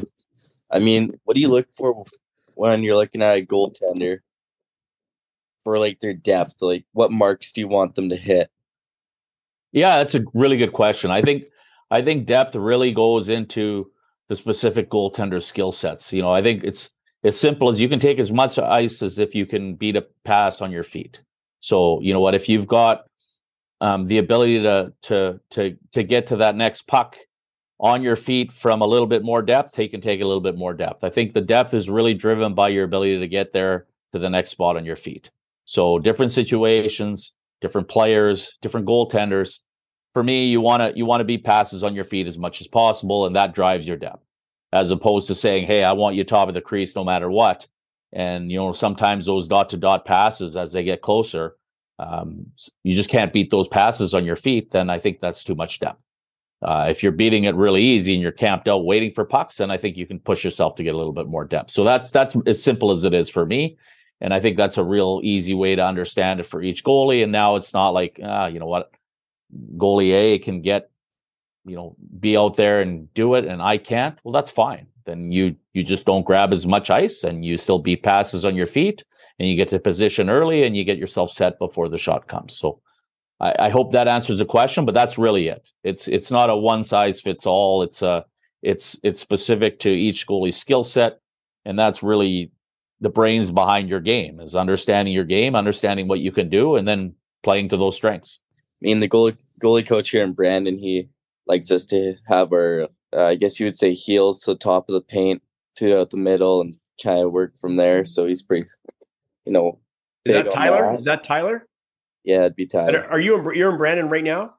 I 0.71 0.79
mean, 0.79 1.19
what 1.25 1.35
do 1.35 1.41
you 1.41 1.49
look 1.49 1.67
for 1.73 2.05
when 2.53 2.81
you're 2.81 2.95
looking 2.95 3.21
at 3.21 3.37
a 3.37 3.45
goaltender 3.45 4.19
for 5.63 5.77
like 5.77 5.99
their 5.99 6.13
depth? 6.13 6.55
Like, 6.61 6.85
what 6.93 7.11
marks 7.11 7.51
do 7.51 7.61
you 7.61 7.67
want 7.67 7.95
them 7.95 8.09
to 8.09 8.15
hit? 8.15 8.49
Yeah, 9.73 9.97
that's 9.97 10.15
a 10.15 10.23
really 10.33 10.57
good 10.57 10.73
question. 10.73 11.11
I 11.11 11.21
think 11.21 11.45
I 11.91 12.01
think 12.01 12.25
depth 12.25 12.55
really 12.55 12.93
goes 12.93 13.29
into 13.29 13.91
the 14.29 14.35
specific 14.35 14.89
goaltender 14.89 15.41
skill 15.41 15.73
sets. 15.73 16.11
You 16.13 16.21
know, 16.21 16.31
I 16.31 16.41
think 16.41 16.63
it's 16.63 16.89
as 17.23 17.39
simple 17.39 17.69
as 17.69 17.79
you 17.79 17.87
can 17.87 17.99
take 17.99 18.19
as 18.19 18.31
much 18.31 18.57
ice 18.57 19.01
as 19.01 19.19
if 19.19 19.35
you 19.35 19.45
can 19.45 19.75
beat 19.75 19.95
a 19.95 20.05
pass 20.23 20.61
on 20.61 20.71
your 20.71 20.83
feet. 20.83 21.21
So, 21.59 22.01
you 22.01 22.13
know 22.13 22.19
what, 22.19 22.35
if 22.35 22.49
you've 22.49 22.67
got 22.67 23.05
um, 23.79 24.07
the 24.07 24.19
ability 24.19 24.61
to 24.63 24.93
to 25.03 25.39
to 25.51 25.77
to 25.91 26.03
get 26.03 26.27
to 26.27 26.37
that 26.37 26.55
next 26.55 26.87
puck 26.87 27.17
on 27.79 28.03
your 28.03 28.15
feet 28.15 28.51
from 28.51 28.81
a 28.81 28.85
little 28.85 29.07
bit 29.07 29.23
more 29.23 29.41
depth, 29.41 29.75
he 29.75 29.87
can 29.87 30.01
take 30.01 30.21
a 30.21 30.25
little 30.25 30.41
bit 30.41 30.55
more 30.55 30.73
depth. 30.73 31.03
I 31.03 31.09
think 31.09 31.33
the 31.33 31.41
depth 31.41 31.73
is 31.73 31.89
really 31.89 32.13
driven 32.13 32.53
by 32.53 32.69
your 32.69 32.83
ability 32.83 33.19
to 33.19 33.27
get 33.27 33.53
there 33.53 33.87
to 34.11 34.19
the 34.19 34.29
next 34.29 34.51
spot 34.51 34.77
on 34.77 34.85
your 34.85 34.95
feet. 34.95 35.31
So 35.65 35.97
different 35.97 36.31
situations, 36.31 37.33
different 37.59 37.87
players, 37.87 38.53
different 38.61 38.85
goaltenders. 38.85 39.59
For 40.13 40.23
me, 40.23 40.45
you 40.45 40.61
want 40.61 40.83
to 40.83 40.97
you 40.97 41.05
want 41.05 41.21
to 41.21 41.25
be 41.25 41.37
passes 41.37 41.83
on 41.83 41.95
your 41.95 42.03
feet 42.03 42.27
as 42.27 42.37
much 42.37 42.61
as 42.61 42.67
possible, 42.67 43.25
and 43.25 43.35
that 43.35 43.53
drives 43.53 43.87
your 43.87 43.97
depth, 43.97 44.23
as 44.73 44.91
opposed 44.91 45.27
to 45.27 45.35
saying, 45.35 45.67
"Hey, 45.67 45.83
I 45.83 45.93
want 45.93 46.15
you 46.15 46.23
top 46.23 46.47
of 46.47 46.53
the 46.53 46.61
crease 46.61 46.95
no 46.95 47.03
matter 47.03 47.29
what." 47.29 47.67
And 48.13 48.51
you 48.51 48.57
know, 48.57 48.71
sometimes 48.71 49.25
those 49.25 49.47
dot 49.47 49.69
to 49.71 49.77
dot 49.77 50.05
passes 50.05 50.57
as 50.57 50.73
they 50.73 50.83
get 50.83 51.01
closer, 51.01 51.55
um, 51.99 52.47
you 52.83 52.95
just 52.95 53.09
can't 53.09 53.33
beat 53.33 53.51
those 53.51 53.67
passes 53.67 54.13
on 54.13 54.25
your 54.25 54.35
feet. 54.35 54.71
Then 54.71 54.89
I 54.89 54.99
think 54.99 55.19
that's 55.19 55.43
too 55.43 55.55
much 55.55 55.79
depth. 55.79 56.01
Uh, 56.61 56.87
if 56.89 57.01
you're 57.01 57.11
beating 57.11 57.45
it 57.45 57.55
really 57.55 57.81
easy 57.81 58.13
and 58.13 58.21
you're 58.21 58.31
camped 58.31 58.67
out 58.67 58.85
waiting 58.85 59.09
for 59.09 59.25
pucks, 59.25 59.57
then 59.57 59.71
I 59.71 59.77
think 59.77 59.97
you 59.97 60.05
can 60.05 60.19
push 60.19 60.43
yourself 60.43 60.75
to 60.75 60.83
get 60.83 60.93
a 60.93 60.97
little 60.97 61.13
bit 61.13 61.27
more 61.27 61.45
depth. 61.45 61.71
So 61.71 61.83
that's 61.83 62.11
that's 62.11 62.35
as 62.45 62.61
simple 62.61 62.91
as 62.91 63.03
it 63.03 63.13
is 63.13 63.29
for 63.29 63.45
me. 63.45 63.77
And 64.19 64.31
I 64.33 64.39
think 64.39 64.57
that's 64.57 64.77
a 64.77 64.83
real 64.83 65.19
easy 65.23 65.55
way 65.55 65.75
to 65.75 65.83
understand 65.83 66.39
it 66.39 66.43
for 66.43 66.61
each 66.61 66.83
goalie. 66.83 67.23
And 67.23 67.31
now 67.31 67.55
it's 67.55 67.73
not 67.73 67.89
like, 67.89 68.19
ah, 68.23 68.45
you 68.45 68.59
know 68.59 68.67
what, 68.67 68.91
goalie 69.77 70.11
A 70.11 70.37
can 70.37 70.61
get, 70.61 70.90
you 71.65 71.75
know, 71.75 71.95
be 72.19 72.37
out 72.37 72.55
there 72.57 72.81
and 72.81 73.13
do 73.13 73.35
it, 73.35 73.45
and 73.45 73.61
I 73.61 73.77
can't. 73.77 74.17
Well, 74.23 74.33
that's 74.33 74.51
fine. 74.51 74.87
Then 75.05 75.31
you 75.31 75.55
you 75.73 75.83
just 75.83 76.05
don't 76.05 76.25
grab 76.25 76.51
as 76.53 76.65
much 76.65 76.89
ice, 76.89 77.23
and 77.23 77.45
you 77.45 77.57
still 77.57 77.79
beat 77.79 78.03
passes 78.03 78.45
on 78.45 78.55
your 78.55 78.67
feet, 78.67 79.03
and 79.39 79.49
you 79.49 79.55
get 79.55 79.69
to 79.69 79.79
position 79.79 80.29
early, 80.29 80.63
and 80.63 80.75
you 80.75 80.83
get 80.83 80.97
yourself 80.97 81.31
set 81.31 81.59
before 81.59 81.89
the 81.89 81.97
shot 81.97 82.27
comes. 82.27 82.57
So. 82.57 82.81
I, 83.39 83.55
I 83.57 83.69
hope 83.69 83.91
that 83.91 84.07
answers 84.07 84.37
the 84.37 84.45
question, 84.45 84.85
but 84.85 84.93
that's 84.93 85.17
really 85.17 85.47
it. 85.47 85.63
It's 85.83 86.07
it's 86.07 86.29
not 86.29 86.51
a 86.51 86.55
one 86.55 86.83
size 86.83 87.19
fits 87.19 87.47
all. 87.47 87.81
It's 87.81 88.03
a 88.03 88.23
it's 88.61 88.95
it's 89.03 89.19
specific 89.19 89.79
to 89.79 89.89
each 89.89 90.27
goalie's 90.27 90.57
skill 90.57 90.83
set, 90.83 91.19
and 91.65 91.77
that's 91.77 92.03
really 92.03 92.51
the 92.99 93.09
brains 93.09 93.51
behind 93.51 93.89
your 93.89 93.99
game 93.99 94.39
is 94.39 94.55
understanding 94.55 95.13
your 95.13 95.25
game, 95.25 95.55
understanding 95.55 96.07
what 96.07 96.19
you 96.19 96.31
can 96.31 96.49
do, 96.49 96.75
and 96.75 96.87
then 96.87 97.15
playing 97.41 97.69
to 97.69 97.77
those 97.77 97.95
strengths. 97.95 98.39
I 98.81 98.85
mean, 98.85 98.99
the 98.99 99.09
goalie 99.09 99.37
goalie 99.61 99.87
coach 99.87 100.11
here 100.11 100.23
in 100.23 100.33
Brandon, 100.33 100.77
he 100.77 101.09
likes 101.47 101.67
just 101.67 101.89
to 101.89 102.15
have 102.27 102.51
our, 102.53 102.87
uh, 103.15 103.25
I 103.25 103.35
guess 103.35 103.59
you 103.59 103.65
would 103.65 103.77
say, 103.77 103.93
heels 103.93 104.39
to 104.41 104.51
the 104.51 104.57
top 104.57 104.89
of 104.89 104.93
the 104.93 105.01
paint, 105.01 105.41
to 105.77 105.99
out 105.99 106.09
the 106.09 106.17
middle, 106.17 106.61
and 106.61 106.75
kind 107.03 107.19
of 107.19 107.31
work 107.31 107.57
from 107.59 107.77
there. 107.77 108.03
So 108.05 108.25
he's 108.25 108.43
pretty, 108.43 108.67
you 109.45 109.53
know. 109.53 109.79
Is 110.25 110.33
that 110.33 110.51
Tyler? 110.51 110.91
That. 110.91 110.99
Is 110.99 111.05
that 111.05 111.23
Tyler? 111.23 111.67
Yeah, 112.23 112.41
it'd 112.41 112.55
be 112.55 112.67
Tyler. 112.67 113.07
Are 113.09 113.19
you 113.19 113.37
in, 113.37 113.55
you're 113.57 113.71
in 113.71 113.77
Brandon 113.77 114.09
right 114.09 114.23
now? 114.23 114.53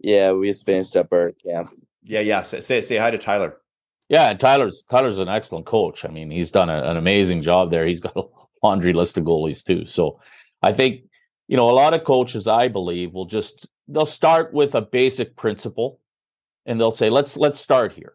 Yeah, 0.00 0.32
we 0.32 0.48
just 0.48 0.64
finished 0.64 0.96
up 0.96 1.12
our 1.12 1.32
camp. 1.32 1.68
Yeah, 2.02 2.20
yeah. 2.20 2.42
Say 2.42 2.60
say, 2.60 2.80
say 2.80 2.96
hi 2.96 3.10
to 3.10 3.18
Tyler. 3.18 3.58
Yeah, 4.08 4.30
and 4.30 4.40
Tyler's 4.40 4.84
Tyler's 4.88 5.18
an 5.18 5.28
excellent 5.28 5.66
coach. 5.66 6.04
I 6.04 6.08
mean, 6.08 6.30
he's 6.30 6.50
done 6.50 6.70
a, 6.70 6.82
an 6.84 6.96
amazing 6.96 7.42
job 7.42 7.70
there. 7.70 7.86
He's 7.86 8.00
got 8.00 8.16
a 8.16 8.22
laundry 8.62 8.92
list 8.92 9.18
of 9.18 9.24
goalies 9.24 9.62
too. 9.62 9.84
So 9.84 10.20
I 10.62 10.72
think 10.72 11.02
you 11.48 11.56
know 11.56 11.68
a 11.68 11.72
lot 11.72 11.92
of 11.94 12.04
coaches, 12.04 12.46
I 12.46 12.68
believe, 12.68 13.12
will 13.12 13.26
just 13.26 13.68
they'll 13.88 14.06
start 14.06 14.52
with 14.52 14.74
a 14.74 14.82
basic 14.82 15.36
principle, 15.36 16.00
and 16.66 16.78
they'll 16.78 16.90
say, 16.90 17.10
let's 17.10 17.36
let's 17.36 17.58
start 17.58 17.92
here, 17.92 18.14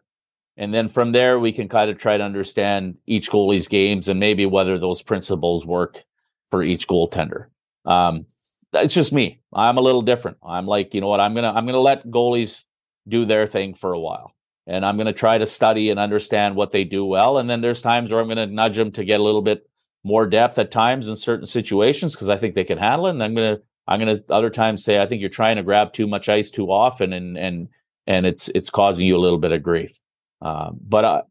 and 0.56 0.72
then 0.72 0.88
from 0.88 1.12
there 1.12 1.38
we 1.38 1.52
can 1.52 1.68
kind 1.68 1.90
of 1.90 1.98
try 1.98 2.16
to 2.16 2.24
understand 2.24 2.96
each 3.06 3.30
goalie's 3.30 3.68
games 3.68 4.08
and 4.08 4.20
maybe 4.20 4.46
whether 4.46 4.78
those 4.78 5.02
principles 5.02 5.66
work 5.66 6.04
for 6.50 6.62
each 6.62 6.86
goaltender. 6.86 7.46
Um, 7.84 8.26
it's 8.72 8.94
just 8.94 9.12
me. 9.12 9.40
I'm 9.52 9.76
a 9.76 9.82
little 9.82 10.02
different. 10.02 10.38
I'm 10.42 10.66
like, 10.66 10.94
you 10.94 11.00
know 11.00 11.08
what? 11.08 11.20
I'm 11.20 11.34
gonna 11.34 11.52
I'm 11.52 11.66
gonna 11.66 11.78
let 11.78 12.06
goalies 12.06 12.64
do 13.06 13.24
their 13.24 13.46
thing 13.46 13.74
for 13.74 13.92
a 13.92 14.00
while 14.00 14.34
and 14.66 14.84
I'm 14.84 14.96
to 14.98 15.12
try 15.12 15.38
to 15.38 15.46
study 15.46 15.90
and 15.90 16.00
understand 16.00 16.56
what 16.56 16.72
they 16.72 16.84
do 16.84 17.04
well. 17.04 17.38
And 17.38 17.48
then 17.48 17.60
there's 17.60 17.82
times 17.82 18.10
where 18.10 18.20
I'm 18.20 18.28
to 18.38 18.46
nudge 18.46 18.76
them 18.76 18.92
to 18.92 19.04
get 19.04 19.20
a 19.20 19.22
little 19.22 19.42
bit 19.42 19.68
more 20.02 20.26
depth 20.26 20.58
at 20.58 20.70
times 20.70 21.08
in 21.08 21.16
certain 21.16 21.46
situations 21.46 22.14
because 22.14 22.28
I 22.28 22.38
think 22.38 22.54
they 22.54 22.64
can 22.64 22.78
handle 22.78 23.06
it. 23.06 23.10
And 23.10 23.22
I'm 23.22 23.34
to 23.56 23.62
I'm 23.86 24.00
going 24.00 24.16
to 24.16 24.24
other 24.32 24.50
times 24.50 24.84
say 24.84 25.00
I 25.00 25.06
think 25.06 25.20
you're 25.20 25.30
trying 25.30 25.56
to 25.56 25.62
grab 25.62 25.92
too 25.92 26.06
much 26.06 26.28
ice 26.28 26.50
too 26.50 26.70
often, 26.70 27.12
and 27.12 27.36
and 27.36 27.68
and 28.06 28.26
it's 28.26 28.48
it's 28.48 28.70
causing 28.70 29.06
you 29.06 29.16
a 29.16 29.20
little 29.20 29.38
bit 29.38 29.52
of 29.52 29.62
grief. 29.62 30.00
Um, 30.40 30.78
but 30.80 31.04
uh, 31.04 31.22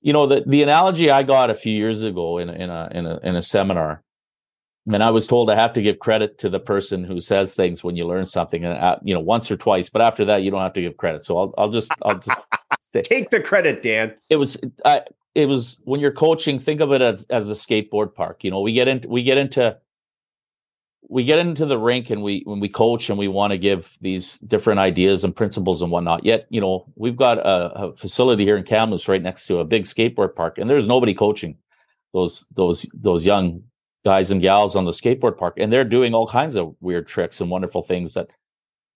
you 0.00 0.12
know 0.12 0.26
the 0.26 0.42
the 0.46 0.62
analogy 0.62 1.10
I 1.10 1.22
got 1.22 1.50
a 1.50 1.54
few 1.54 1.74
years 1.74 2.02
ago 2.02 2.38
in 2.38 2.48
in 2.48 2.70
a 2.70 2.88
in 2.92 3.06
a 3.06 3.18
in 3.22 3.36
a 3.36 3.42
seminar 3.42 4.02
and 4.94 5.02
I 5.02 5.10
was 5.10 5.26
told 5.26 5.50
I 5.50 5.54
have 5.54 5.72
to 5.74 5.82
give 5.82 5.98
credit 5.98 6.38
to 6.38 6.48
the 6.48 6.60
person 6.60 7.04
who 7.04 7.20
says 7.20 7.54
things 7.54 7.84
when 7.84 7.96
you 7.96 8.06
learn 8.06 8.26
something, 8.26 8.64
and 8.64 8.78
uh, 8.78 8.98
you 9.02 9.14
know, 9.14 9.20
once 9.20 9.50
or 9.50 9.56
twice. 9.56 9.88
But 9.88 10.02
after 10.02 10.24
that, 10.26 10.42
you 10.42 10.50
don't 10.50 10.62
have 10.62 10.72
to 10.74 10.80
give 10.80 10.96
credit. 10.96 11.24
So 11.24 11.38
I'll, 11.38 11.54
I'll 11.58 11.68
just, 11.68 11.92
I'll 12.02 12.18
just 12.18 12.40
take 13.04 13.30
the 13.30 13.40
credit, 13.40 13.82
Dan. 13.82 14.14
It 14.30 14.36
was, 14.36 14.58
I, 14.84 15.02
it 15.34 15.46
was 15.46 15.80
when 15.84 16.00
you're 16.00 16.12
coaching. 16.12 16.58
Think 16.58 16.80
of 16.80 16.92
it 16.92 17.02
as 17.02 17.26
as 17.30 17.50
a 17.50 17.54
skateboard 17.54 18.14
park. 18.14 18.44
You 18.44 18.50
know, 18.50 18.60
we 18.60 18.72
get 18.72 18.88
into, 18.88 19.08
we 19.08 19.22
get 19.22 19.38
into, 19.38 19.76
we 21.08 21.24
get 21.24 21.38
into 21.38 21.64
the 21.66 21.78
rink, 21.78 22.10
and 22.10 22.22
we 22.22 22.42
when 22.44 22.60
we 22.60 22.68
coach, 22.68 23.08
and 23.08 23.18
we 23.18 23.28
want 23.28 23.52
to 23.52 23.58
give 23.58 23.96
these 24.00 24.38
different 24.38 24.78
ideas 24.80 25.24
and 25.24 25.34
principles 25.34 25.82
and 25.82 25.90
whatnot. 25.90 26.24
Yet, 26.24 26.46
you 26.50 26.60
know, 26.60 26.86
we've 26.96 27.16
got 27.16 27.38
a, 27.38 27.72
a 27.74 27.92
facility 27.92 28.44
here 28.44 28.56
in 28.56 28.64
Kamloops 28.64 29.08
right 29.08 29.22
next 29.22 29.46
to 29.46 29.58
a 29.58 29.64
big 29.64 29.84
skateboard 29.84 30.34
park, 30.34 30.58
and 30.58 30.68
there's 30.68 30.86
nobody 30.86 31.14
coaching 31.14 31.56
those 32.12 32.46
those 32.54 32.86
those 32.94 33.24
young 33.24 33.62
guys 34.04 34.30
and 34.30 34.42
gals 34.42 34.76
on 34.76 34.84
the 34.84 34.92
skateboard 34.92 35.36
park, 35.36 35.54
and 35.58 35.72
they're 35.72 35.84
doing 35.84 36.14
all 36.14 36.26
kinds 36.26 36.54
of 36.54 36.74
weird 36.80 37.08
tricks 37.08 37.40
and 37.40 37.50
wonderful 37.50 37.82
things 37.82 38.14
that 38.14 38.28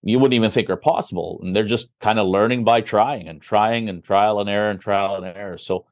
you 0.03 0.19
wouldn't 0.19 0.35
even 0.35 0.51
think 0.51 0.69
are 0.69 0.77
possible. 0.77 1.39
And 1.43 1.55
they're 1.55 1.63
just 1.63 1.93
kind 1.99 2.19
of 2.19 2.27
learning 2.27 2.63
by 2.63 2.81
trying 2.81 3.27
and 3.27 3.41
trying 3.41 3.89
and 3.89 4.03
trial 4.03 4.39
and 4.39 4.49
error 4.49 4.69
and 4.69 4.79
trial 4.79 5.15
and 5.15 5.25
error. 5.25 5.57
So 5.57 5.85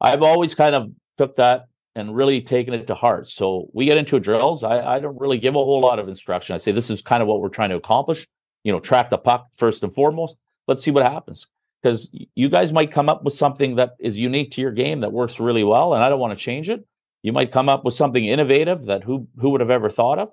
I've 0.00 0.22
always 0.22 0.54
kind 0.54 0.74
of 0.74 0.90
took 1.16 1.36
that 1.36 1.66
and 1.98 2.14
really 2.14 2.40
taking 2.40 2.74
it 2.74 2.86
to 2.86 2.94
heart. 2.94 3.28
So 3.28 3.68
we 3.74 3.84
get 3.84 3.96
into 3.96 4.20
drills. 4.20 4.62
I, 4.62 4.96
I 4.96 5.00
don't 5.00 5.18
really 5.18 5.38
give 5.38 5.54
a 5.54 5.58
whole 5.58 5.80
lot 5.80 5.98
of 5.98 6.08
instruction. 6.08 6.54
I 6.54 6.58
say 6.58 6.72
this 6.72 6.90
is 6.90 7.02
kind 7.02 7.22
of 7.22 7.28
what 7.28 7.40
we're 7.40 7.48
trying 7.48 7.70
to 7.70 7.76
accomplish. 7.76 8.26
You 8.64 8.72
know, 8.72 8.80
track 8.80 9.10
the 9.10 9.18
puck 9.18 9.48
first 9.54 9.82
and 9.82 9.92
foremost. 9.92 10.36
Let's 10.66 10.82
see 10.82 10.90
what 10.90 11.04
happens 11.04 11.48
because 11.82 12.10
you 12.34 12.48
guys 12.48 12.72
might 12.72 12.92
come 12.92 13.08
up 13.08 13.24
with 13.24 13.34
something 13.34 13.76
that 13.76 13.92
is 13.98 14.18
unique 14.18 14.52
to 14.52 14.60
your 14.60 14.72
game 14.72 15.00
that 15.00 15.12
works 15.12 15.40
really 15.40 15.64
well, 15.64 15.94
and 15.94 16.02
I 16.02 16.08
don't 16.08 16.20
want 16.20 16.36
to 16.36 16.42
change 16.42 16.68
it. 16.68 16.84
You 17.22 17.32
might 17.32 17.52
come 17.52 17.68
up 17.68 17.84
with 17.84 17.94
something 17.94 18.24
innovative 18.24 18.86
that 18.86 19.04
who 19.04 19.28
who 19.38 19.50
would 19.50 19.60
have 19.60 19.70
ever 19.70 19.90
thought 19.90 20.18
of, 20.18 20.30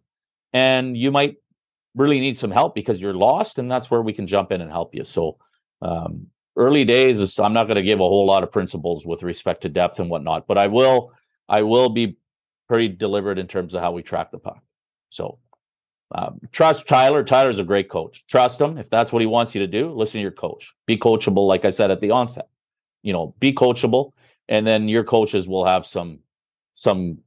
and 0.54 0.97
you 0.97 1.12
might 1.12 1.38
really 1.95 2.19
need 2.19 2.38
some 2.38 2.51
help 2.51 2.75
because 2.75 2.99
you're 2.99 3.13
lost, 3.13 3.58
and 3.58 3.69
that's 3.69 3.89
where 3.89 4.01
we 4.01 4.13
can 4.13 4.28
jump 4.28 4.51
in 4.51 4.62
and 4.62 4.71
help 4.71 4.93
you. 4.93 5.04
So, 5.04 5.38
um, 5.82 6.28
early 6.58 6.84
days, 6.84 7.39
I'm 7.39 7.54
not 7.54 7.65
going 7.65 7.75
to 7.75 7.84
give 7.84 7.99
a 7.99 8.04
whole 8.04 8.25
lot 8.25 8.43
of 8.43 8.51
principles 8.51 9.06
with 9.06 9.23
respect 9.23 9.62
to 9.62 9.69
depth 9.69 9.99
and 9.99 10.10
whatnot, 10.10 10.47
but 10.47 10.58
I 10.58 10.67
will 10.67 11.12
I 11.47 11.63
will 11.63 11.89
be 11.89 12.17
pretty 12.67 12.89
deliberate 12.89 13.39
in 13.39 13.47
terms 13.47 13.73
of 13.73 13.81
how 13.81 13.91
we 13.91 14.01
track 14.01 14.31
the 14.31 14.39
puck. 14.39 14.62
So, 15.10 15.39
um, 16.13 16.39
trust 16.51 16.88
Tyler. 16.88 17.23
Tyler's 17.23 17.60
a 17.60 17.63
great 17.63 17.89
coach. 17.89 18.25
Trust 18.27 18.62
him 18.62 18.77
if 18.77 18.89
that's 18.89 19.12
what 19.12 19.21
he 19.21 19.27
wants 19.27 19.55
you 19.55 19.62
to 19.62 19.67
do. 19.67 19.91
Listen 19.91 20.19
to 20.19 20.23
your 20.23 20.31
coach. 20.31 20.73
Be 20.86 20.97
coachable, 20.97 21.47
like 21.47 21.65
I 21.65 21.69
said 21.69 21.91
at 21.91 22.01
the 22.01 22.12
onset. 22.12 22.47
You 23.01 23.13
know, 23.13 23.36
be 23.39 23.53
coachable, 23.53 24.13
and 24.49 24.65
then 24.65 24.88
your 24.88 25.03
coaches 25.03 25.47
will 25.47 25.65
have 25.65 25.86
some 25.86 26.19
some 26.73 27.19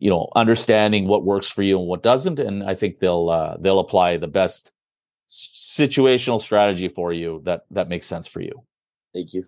you 0.00 0.10
know 0.10 0.28
understanding 0.34 1.06
what 1.06 1.24
works 1.24 1.48
for 1.48 1.62
you 1.62 1.78
and 1.78 1.86
what 1.86 2.02
doesn't 2.02 2.38
and 2.38 2.64
i 2.64 2.74
think 2.74 2.98
they'll 2.98 3.28
uh, 3.28 3.56
they'll 3.60 3.78
apply 3.78 4.16
the 4.16 4.26
best 4.26 4.72
situational 5.28 6.40
strategy 6.40 6.88
for 6.88 7.12
you 7.12 7.40
that 7.44 7.64
that 7.70 7.88
makes 7.88 8.06
sense 8.06 8.26
for 8.26 8.40
you 8.40 8.64
thank 9.14 9.32
you 9.32 9.46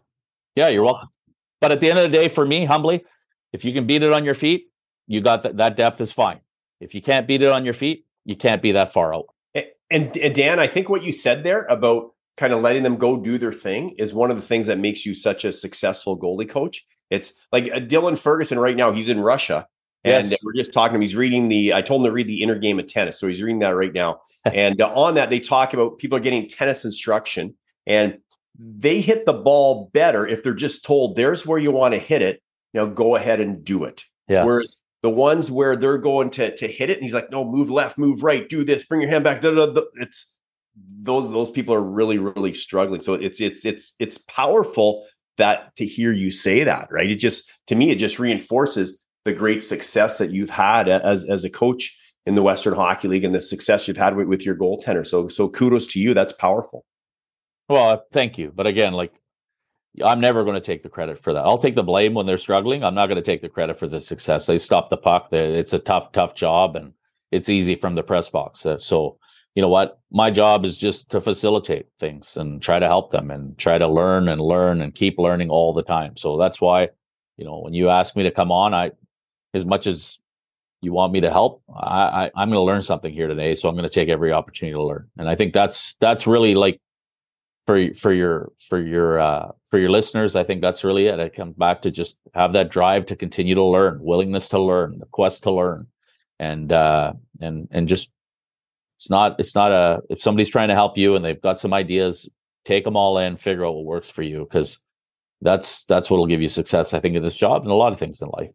yeah 0.54 0.68
you're 0.68 0.84
welcome 0.84 1.08
but 1.60 1.72
at 1.72 1.80
the 1.80 1.90
end 1.90 1.98
of 1.98 2.10
the 2.10 2.16
day 2.16 2.28
for 2.28 2.46
me 2.46 2.64
humbly 2.64 3.04
if 3.52 3.64
you 3.64 3.72
can 3.72 3.86
beat 3.86 4.02
it 4.02 4.12
on 4.12 4.24
your 4.24 4.34
feet 4.34 4.66
you 5.06 5.20
got 5.20 5.42
that 5.42 5.56
that 5.56 5.76
depth 5.76 6.00
is 6.00 6.12
fine 6.12 6.40
if 6.80 6.94
you 6.94 7.02
can't 7.02 7.26
beat 7.26 7.42
it 7.42 7.48
on 7.48 7.64
your 7.64 7.74
feet 7.74 8.06
you 8.24 8.36
can't 8.36 8.62
be 8.62 8.72
that 8.72 8.92
far 8.92 9.14
out 9.14 9.26
and, 9.54 10.16
and 10.16 10.34
dan 10.34 10.58
i 10.58 10.66
think 10.66 10.88
what 10.88 11.02
you 11.02 11.12
said 11.12 11.44
there 11.44 11.64
about 11.64 12.12
kind 12.36 12.52
of 12.52 12.62
letting 12.62 12.82
them 12.82 12.96
go 12.96 13.20
do 13.20 13.36
their 13.36 13.52
thing 13.52 13.90
is 13.98 14.14
one 14.14 14.30
of 14.30 14.36
the 14.36 14.42
things 14.42 14.66
that 14.66 14.78
makes 14.78 15.04
you 15.04 15.14
such 15.14 15.44
a 15.44 15.52
successful 15.52 16.18
goalie 16.18 16.48
coach 16.48 16.86
it's 17.12 17.34
like 17.52 17.70
uh, 17.70 17.76
Dylan 17.76 18.18
Ferguson 18.18 18.58
right 18.58 18.74
now. 18.74 18.90
He's 18.90 19.08
in 19.08 19.20
Russia, 19.20 19.68
and 20.02 20.30
yes. 20.30 20.40
we're 20.42 20.54
just 20.54 20.72
talking. 20.72 20.94
To 20.94 20.96
him. 20.96 21.02
He's 21.02 21.14
reading 21.14 21.48
the. 21.48 21.74
I 21.74 21.82
told 21.82 22.00
him 22.00 22.06
to 22.06 22.12
read 22.12 22.26
the 22.26 22.42
inner 22.42 22.58
game 22.58 22.78
of 22.78 22.86
tennis, 22.86 23.20
so 23.20 23.28
he's 23.28 23.42
reading 23.42 23.58
that 23.58 23.76
right 23.76 23.92
now. 23.92 24.20
and 24.46 24.80
uh, 24.80 24.90
on 24.94 25.14
that, 25.14 25.28
they 25.28 25.38
talk 25.38 25.74
about 25.74 25.98
people 25.98 26.16
are 26.16 26.22
getting 26.22 26.48
tennis 26.48 26.86
instruction, 26.86 27.54
and 27.86 28.18
they 28.58 29.02
hit 29.02 29.26
the 29.26 29.34
ball 29.34 29.90
better 29.92 30.26
if 30.26 30.42
they're 30.42 30.54
just 30.54 30.86
told, 30.86 31.16
"There's 31.16 31.46
where 31.46 31.58
you 31.58 31.70
want 31.70 31.92
to 31.92 32.00
hit 32.00 32.22
it. 32.22 32.42
Now 32.74 32.86
go 32.86 33.16
ahead 33.16 33.40
and 33.40 33.64
do 33.64 33.84
it." 33.84 34.04
Yeah. 34.28 34.44
Whereas 34.44 34.78
the 35.02 35.10
ones 35.10 35.50
where 35.50 35.76
they're 35.76 35.98
going 35.98 36.30
to 36.30 36.54
to 36.56 36.66
hit 36.66 36.90
it, 36.90 36.96
and 36.96 37.04
he's 37.04 37.14
like, 37.14 37.30
"No, 37.30 37.44
move 37.44 37.70
left, 37.70 37.98
move 37.98 38.22
right, 38.22 38.48
do 38.48 38.64
this, 38.64 38.84
bring 38.84 39.00
your 39.00 39.10
hand 39.10 39.24
back." 39.24 39.40
It's 39.42 40.32
those 41.00 41.30
those 41.32 41.50
people 41.50 41.74
are 41.74 41.82
really 41.82 42.18
really 42.18 42.54
struggling. 42.54 43.02
So 43.02 43.14
it's 43.14 43.40
it's 43.40 43.64
it's 43.64 43.94
it's 43.98 44.18
powerful 44.18 45.04
that 45.38 45.74
to 45.76 45.86
hear 45.86 46.12
you 46.12 46.30
say 46.30 46.64
that, 46.64 46.88
right? 46.90 47.10
It 47.10 47.16
just 47.16 47.50
to 47.66 47.74
me, 47.74 47.90
it 47.90 47.96
just 47.98 48.18
reinforces 48.18 49.02
the 49.24 49.32
great 49.32 49.62
success 49.62 50.18
that 50.18 50.30
you've 50.30 50.50
had 50.50 50.88
as 50.88 51.24
as 51.24 51.44
a 51.44 51.50
coach 51.50 51.98
in 52.24 52.34
the 52.34 52.42
Western 52.42 52.74
Hockey 52.74 53.08
League 53.08 53.24
and 53.24 53.34
the 53.34 53.42
success 53.42 53.88
you've 53.88 53.96
had 53.96 54.16
with, 54.16 54.28
with 54.28 54.46
your 54.46 54.56
goaltender. 54.56 55.06
So 55.06 55.28
so 55.28 55.48
kudos 55.48 55.86
to 55.88 56.00
you. 56.00 56.14
That's 56.14 56.32
powerful. 56.32 56.84
Well, 57.68 58.04
thank 58.12 58.38
you. 58.38 58.52
But 58.54 58.66
again, 58.66 58.92
like 58.92 59.12
I'm 60.02 60.20
never 60.20 60.42
going 60.42 60.54
to 60.54 60.60
take 60.60 60.82
the 60.82 60.88
credit 60.88 61.18
for 61.18 61.32
that. 61.34 61.44
I'll 61.44 61.58
take 61.58 61.74
the 61.74 61.82
blame 61.82 62.14
when 62.14 62.24
they're 62.24 62.38
struggling. 62.38 62.82
I'm 62.82 62.94
not 62.94 63.08
going 63.08 63.16
to 63.16 63.22
take 63.22 63.42
the 63.42 63.48
credit 63.48 63.78
for 63.78 63.86
the 63.86 64.00
success. 64.00 64.46
They 64.46 64.56
stop 64.56 64.88
the 64.88 64.96
puck. 64.96 65.28
It's 65.32 65.74
a 65.74 65.78
tough, 65.78 66.12
tough 66.12 66.34
job, 66.34 66.76
and 66.76 66.94
it's 67.30 67.50
easy 67.50 67.74
from 67.74 67.94
the 67.94 68.02
press 68.02 68.30
box. 68.30 68.66
So 68.78 69.18
you 69.54 69.62
know 69.62 69.68
what 69.68 70.00
my 70.10 70.30
job 70.30 70.64
is 70.64 70.76
just 70.76 71.10
to 71.10 71.20
facilitate 71.20 71.86
things 72.00 72.36
and 72.36 72.62
try 72.62 72.78
to 72.78 72.86
help 72.86 73.10
them 73.10 73.30
and 73.30 73.56
try 73.58 73.78
to 73.78 73.86
learn 73.86 74.28
and 74.28 74.40
learn 74.40 74.80
and 74.80 74.94
keep 74.94 75.18
learning 75.18 75.50
all 75.50 75.72
the 75.72 75.82
time 75.82 76.16
so 76.16 76.38
that's 76.38 76.60
why 76.60 76.88
you 77.36 77.44
know 77.44 77.60
when 77.60 77.74
you 77.74 77.88
ask 77.88 78.16
me 78.16 78.22
to 78.22 78.30
come 78.30 78.50
on 78.50 78.74
i 78.74 78.90
as 79.54 79.64
much 79.64 79.86
as 79.86 80.18
you 80.80 80.92
want 80.92 81.12
me 81.12 81.20
to 81.20 81.30
help 81.30 81.62
i, 81.74 82.30
I 82.34 82.42
am 82.42 82.48
going 82.48 82.52
to 82.52 82.60
learn 82.60 82.82
something 82.82 83.12
here 83.12 83.28
today 83.28 83.54
so 83.54 83.68
i'm 83.68 83.74
going 83.74 83.88
to 83.88 83.94
take 83.94 84.08
every 84.08 84.32
opportunity 84.32 84.74
to 84.74 84.82
learn 84.82 85.08
and 85.18 85.28
i 85.28 85.34
think 85.34 85.52
that's 85.52 85.96
that's 86.00 86.26
really 86.26 86.54
like 86.54 86.80
for 87.66 87.94
for 87.94 88.12
your 88.12 88.52
for 88.68 88.80
your 88.80 89.18
uh, 89.18 89.52
for 89.68 89.78
your 89.78 89.90
listeners, 89.90 90.36
I 90.36 90.44
think 90.44 90.60
that's 90.60 90.84
really 90.84 91.06
it. 91.06 91.18
It 91.18 91.34
comes 91.34 91.56
back 91.56 91.82
to 91.82 91.90
just 91.90 92.16
have 92.34 92.52
that 92.54 92.70
drive 92.70 93.06
to 93.06 93.16
continue 93.16 93.54
to 93.54 93.64
learn, 93.64 93.98
willingness 94.02 94.48
to 94.48 94.58
learn, 94.58 94.98
the 94.98 95.06
quest 95.06 95.44
to 95.44 95.52
learn, 95.52 95.86
and 96.38 96.72
uh, 96.72 97.12
and 97.40 97.68
and 97.70 97.88
just 97.88 98.10
it's 98.96 99.10
not 99.10 99.36
it's 99.38 99.54
not 99.54 99.70
a 99.70 100.02
if 100.10 100.20
somebody's 100.20 100.48
trying 100.48 100.68
to 100.68 100.74
help 100.74 100.98
you 100.98 101.14
and 101.14 101.24
they've 101.24 101.40
got 101.40 101.58
some 101.58 101.72
ideas, 101.72 102.28
take 102.64 102.84
them 102.84 102.96
all 102.96 103.18
in, 103.18 103.36
figure 103.36 103.64
out 103.64 103.74
what 103.74 103.84
works 103.84 104.10
for 104.10 104.22
you 104.22 104.40
because 104.40 104.80
that's 105.40 105.84
that's 105.84 106.10
what'll 106.10 106.26
give 106.26 106.42
you 106.42 106.48
success. 106.48 106.94
I 106.94 107.00
think 107.00 107.16
in 107.16 107.22
this 107.22 107.36
job 107.36 107.62
and 107.62 107.70
a 107.70 107.74
lot 107.74 107.92
of 107.92 107.98
things 107.98 108.22
in 108.22 108.28
life. 108.28 108.50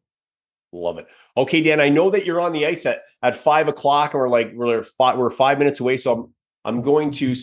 Love 0.73 0.97
it. 0.97 1.07
Okay, 1.37 1.61
Dan, 1.61 1.79
I 1.79 1.89
know 1.89 2.09
that 2.09 2.25
you're 2.25 2.41
on 2.41 2.51
the 2.51 2.65
ice 2.65 2.85
at, 2.85 3.03
at 3.23 3.37
five 3.37 3.69
o'clock 3.69 4.13
we're 4.13 4.27
like, 4.27 4.51
we're 4.53 4.83
five, 4.83 5.17
we're 5.17 5.31
five 5.31 5.59
minutes 5.59 5.79
away. 5.79 5.95
So 5.95 6.13
I'm, 6.13 6.33
I'm 6.65 6.81
going 6.81 7.11
to 7.11 7.35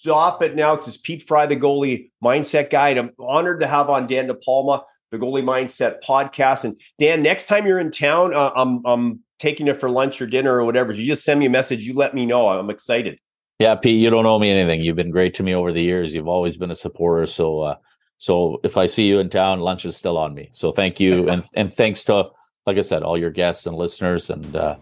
stop 0.00 0.42
it 0.42 0.54
now. 0.54 0.76
This 0.76 0.88
is 0.88 0.98
Pete 0.98 1.22
Fry, 1.22 1.46
the 1.46 1.56
goalie 1.56 2.10
mindset 2.22 2.70
guide. 2.70 2.98
I'm 2.98 3.10
honored 3.18 3.60
to 3.60 3.66
have 3.66 3.88
on 3.88 4.06
Dan 4.06 4.28
DePalma, 4.28 4.82
the 5.10 5.18
goalie 5.18 5.42
mindset 5.42 6.02
podcast. 6.02 6.64
And 6.64 6.80
Dan, 6.98 7.22
next 7.22 7.46
time 7.46 7.66
you're 7.66 7.78
in 7.78 7.90
town, 7.90 8.34
uh, 8.34 8.52
I'm, 8.54 8.82
I'm 8.84 9.20
taking 9.38 9.68
it 9.68 9.78
for 9.78 9.88
lunch 9.88 10.20
or 10.20 10.26
dinner 10.26 10.54
or 10.54 10.64
whatever. 10.64 10.92
You 10.92 11.06
just 11.06 11.24
send 11.24 11.40
me 11.40 11.46
a 11.46 11.50
message. 11.50 11.84
You 11.84 11.94
let 11.94 12.14
me 12.14 12.26
know. 12.26 12.48
I'm 12.48 12.70
excited. 12.70 13.18
Yeah, 13.58 13.74
Pete, 13.74 14.00
you 14.00 14.10
don't 14.10 14.26
owe 14.26 14.38
me 14.38 14.50
anything. 14.50 14.80
You've 14.82 14.96
been 14.96 15.10
great 15.10 15.34
to 15.34 15.42
me 15.42 15.54
over 15.54 15.72
the 15.72 15.82
years. 15.82 16.14
You've 16.14 16.28
always 16.28 16.56
been 16.56 16.70
a 16.70 16.74
supporter. 16.74 17.24
So, 17.26 17.60
uh, 17.60 17.76
so 18.18 18.60
if 18.64 18.76
I 18.76 18.86
see 18.86 19.06
you 19.06 19.18
in 19.18 19.30
town, 19.30 19.60
lunch 19.60 19.86
is 19.86 19.96
still 19.96 20.18
on 20.18 20.34
me. 20.34 20.50
So 20.52 20.72
thank 20.72 21.00
you, 21.00 21.28
and 21.30 21.42
and 21.54 21.72
thanks 21.72 22.04
to 22.04 22.30
like 22.66 22.76
I 22.76 22.82
said, 22.82 23.02
all 23.02 23.16
your 23.16 23.30
guests 23.30 23.66
and 23.66 23.76
listeners. 23.76 24.28
And 24.28 24.56
uh, 24.56 24.76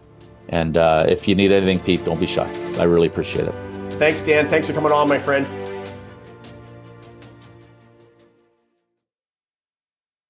and 0.49 0.75
uh, 0.75 1.05
if 1.07 1.27
you 1.27 1.35
need 1.35 1.51
anything, 1.51 1.79
Pete, 1.79 2.03
don't 2.03 2.19
be 2.19 2.25
shy. 2.25 2.51
I 2.77 2.83
really 2.83 3.07
appreciate 3.07 3.47
it. 3.47 3.64
Thanks, 3.97 4.21
Dan. 4.21 4.49
Thanks 4.49 4.67
for 4.67 4.73
coming 4.73 4.91
on, 4.91 5.07
my 5.07 5.19
friend. 5.19 5.64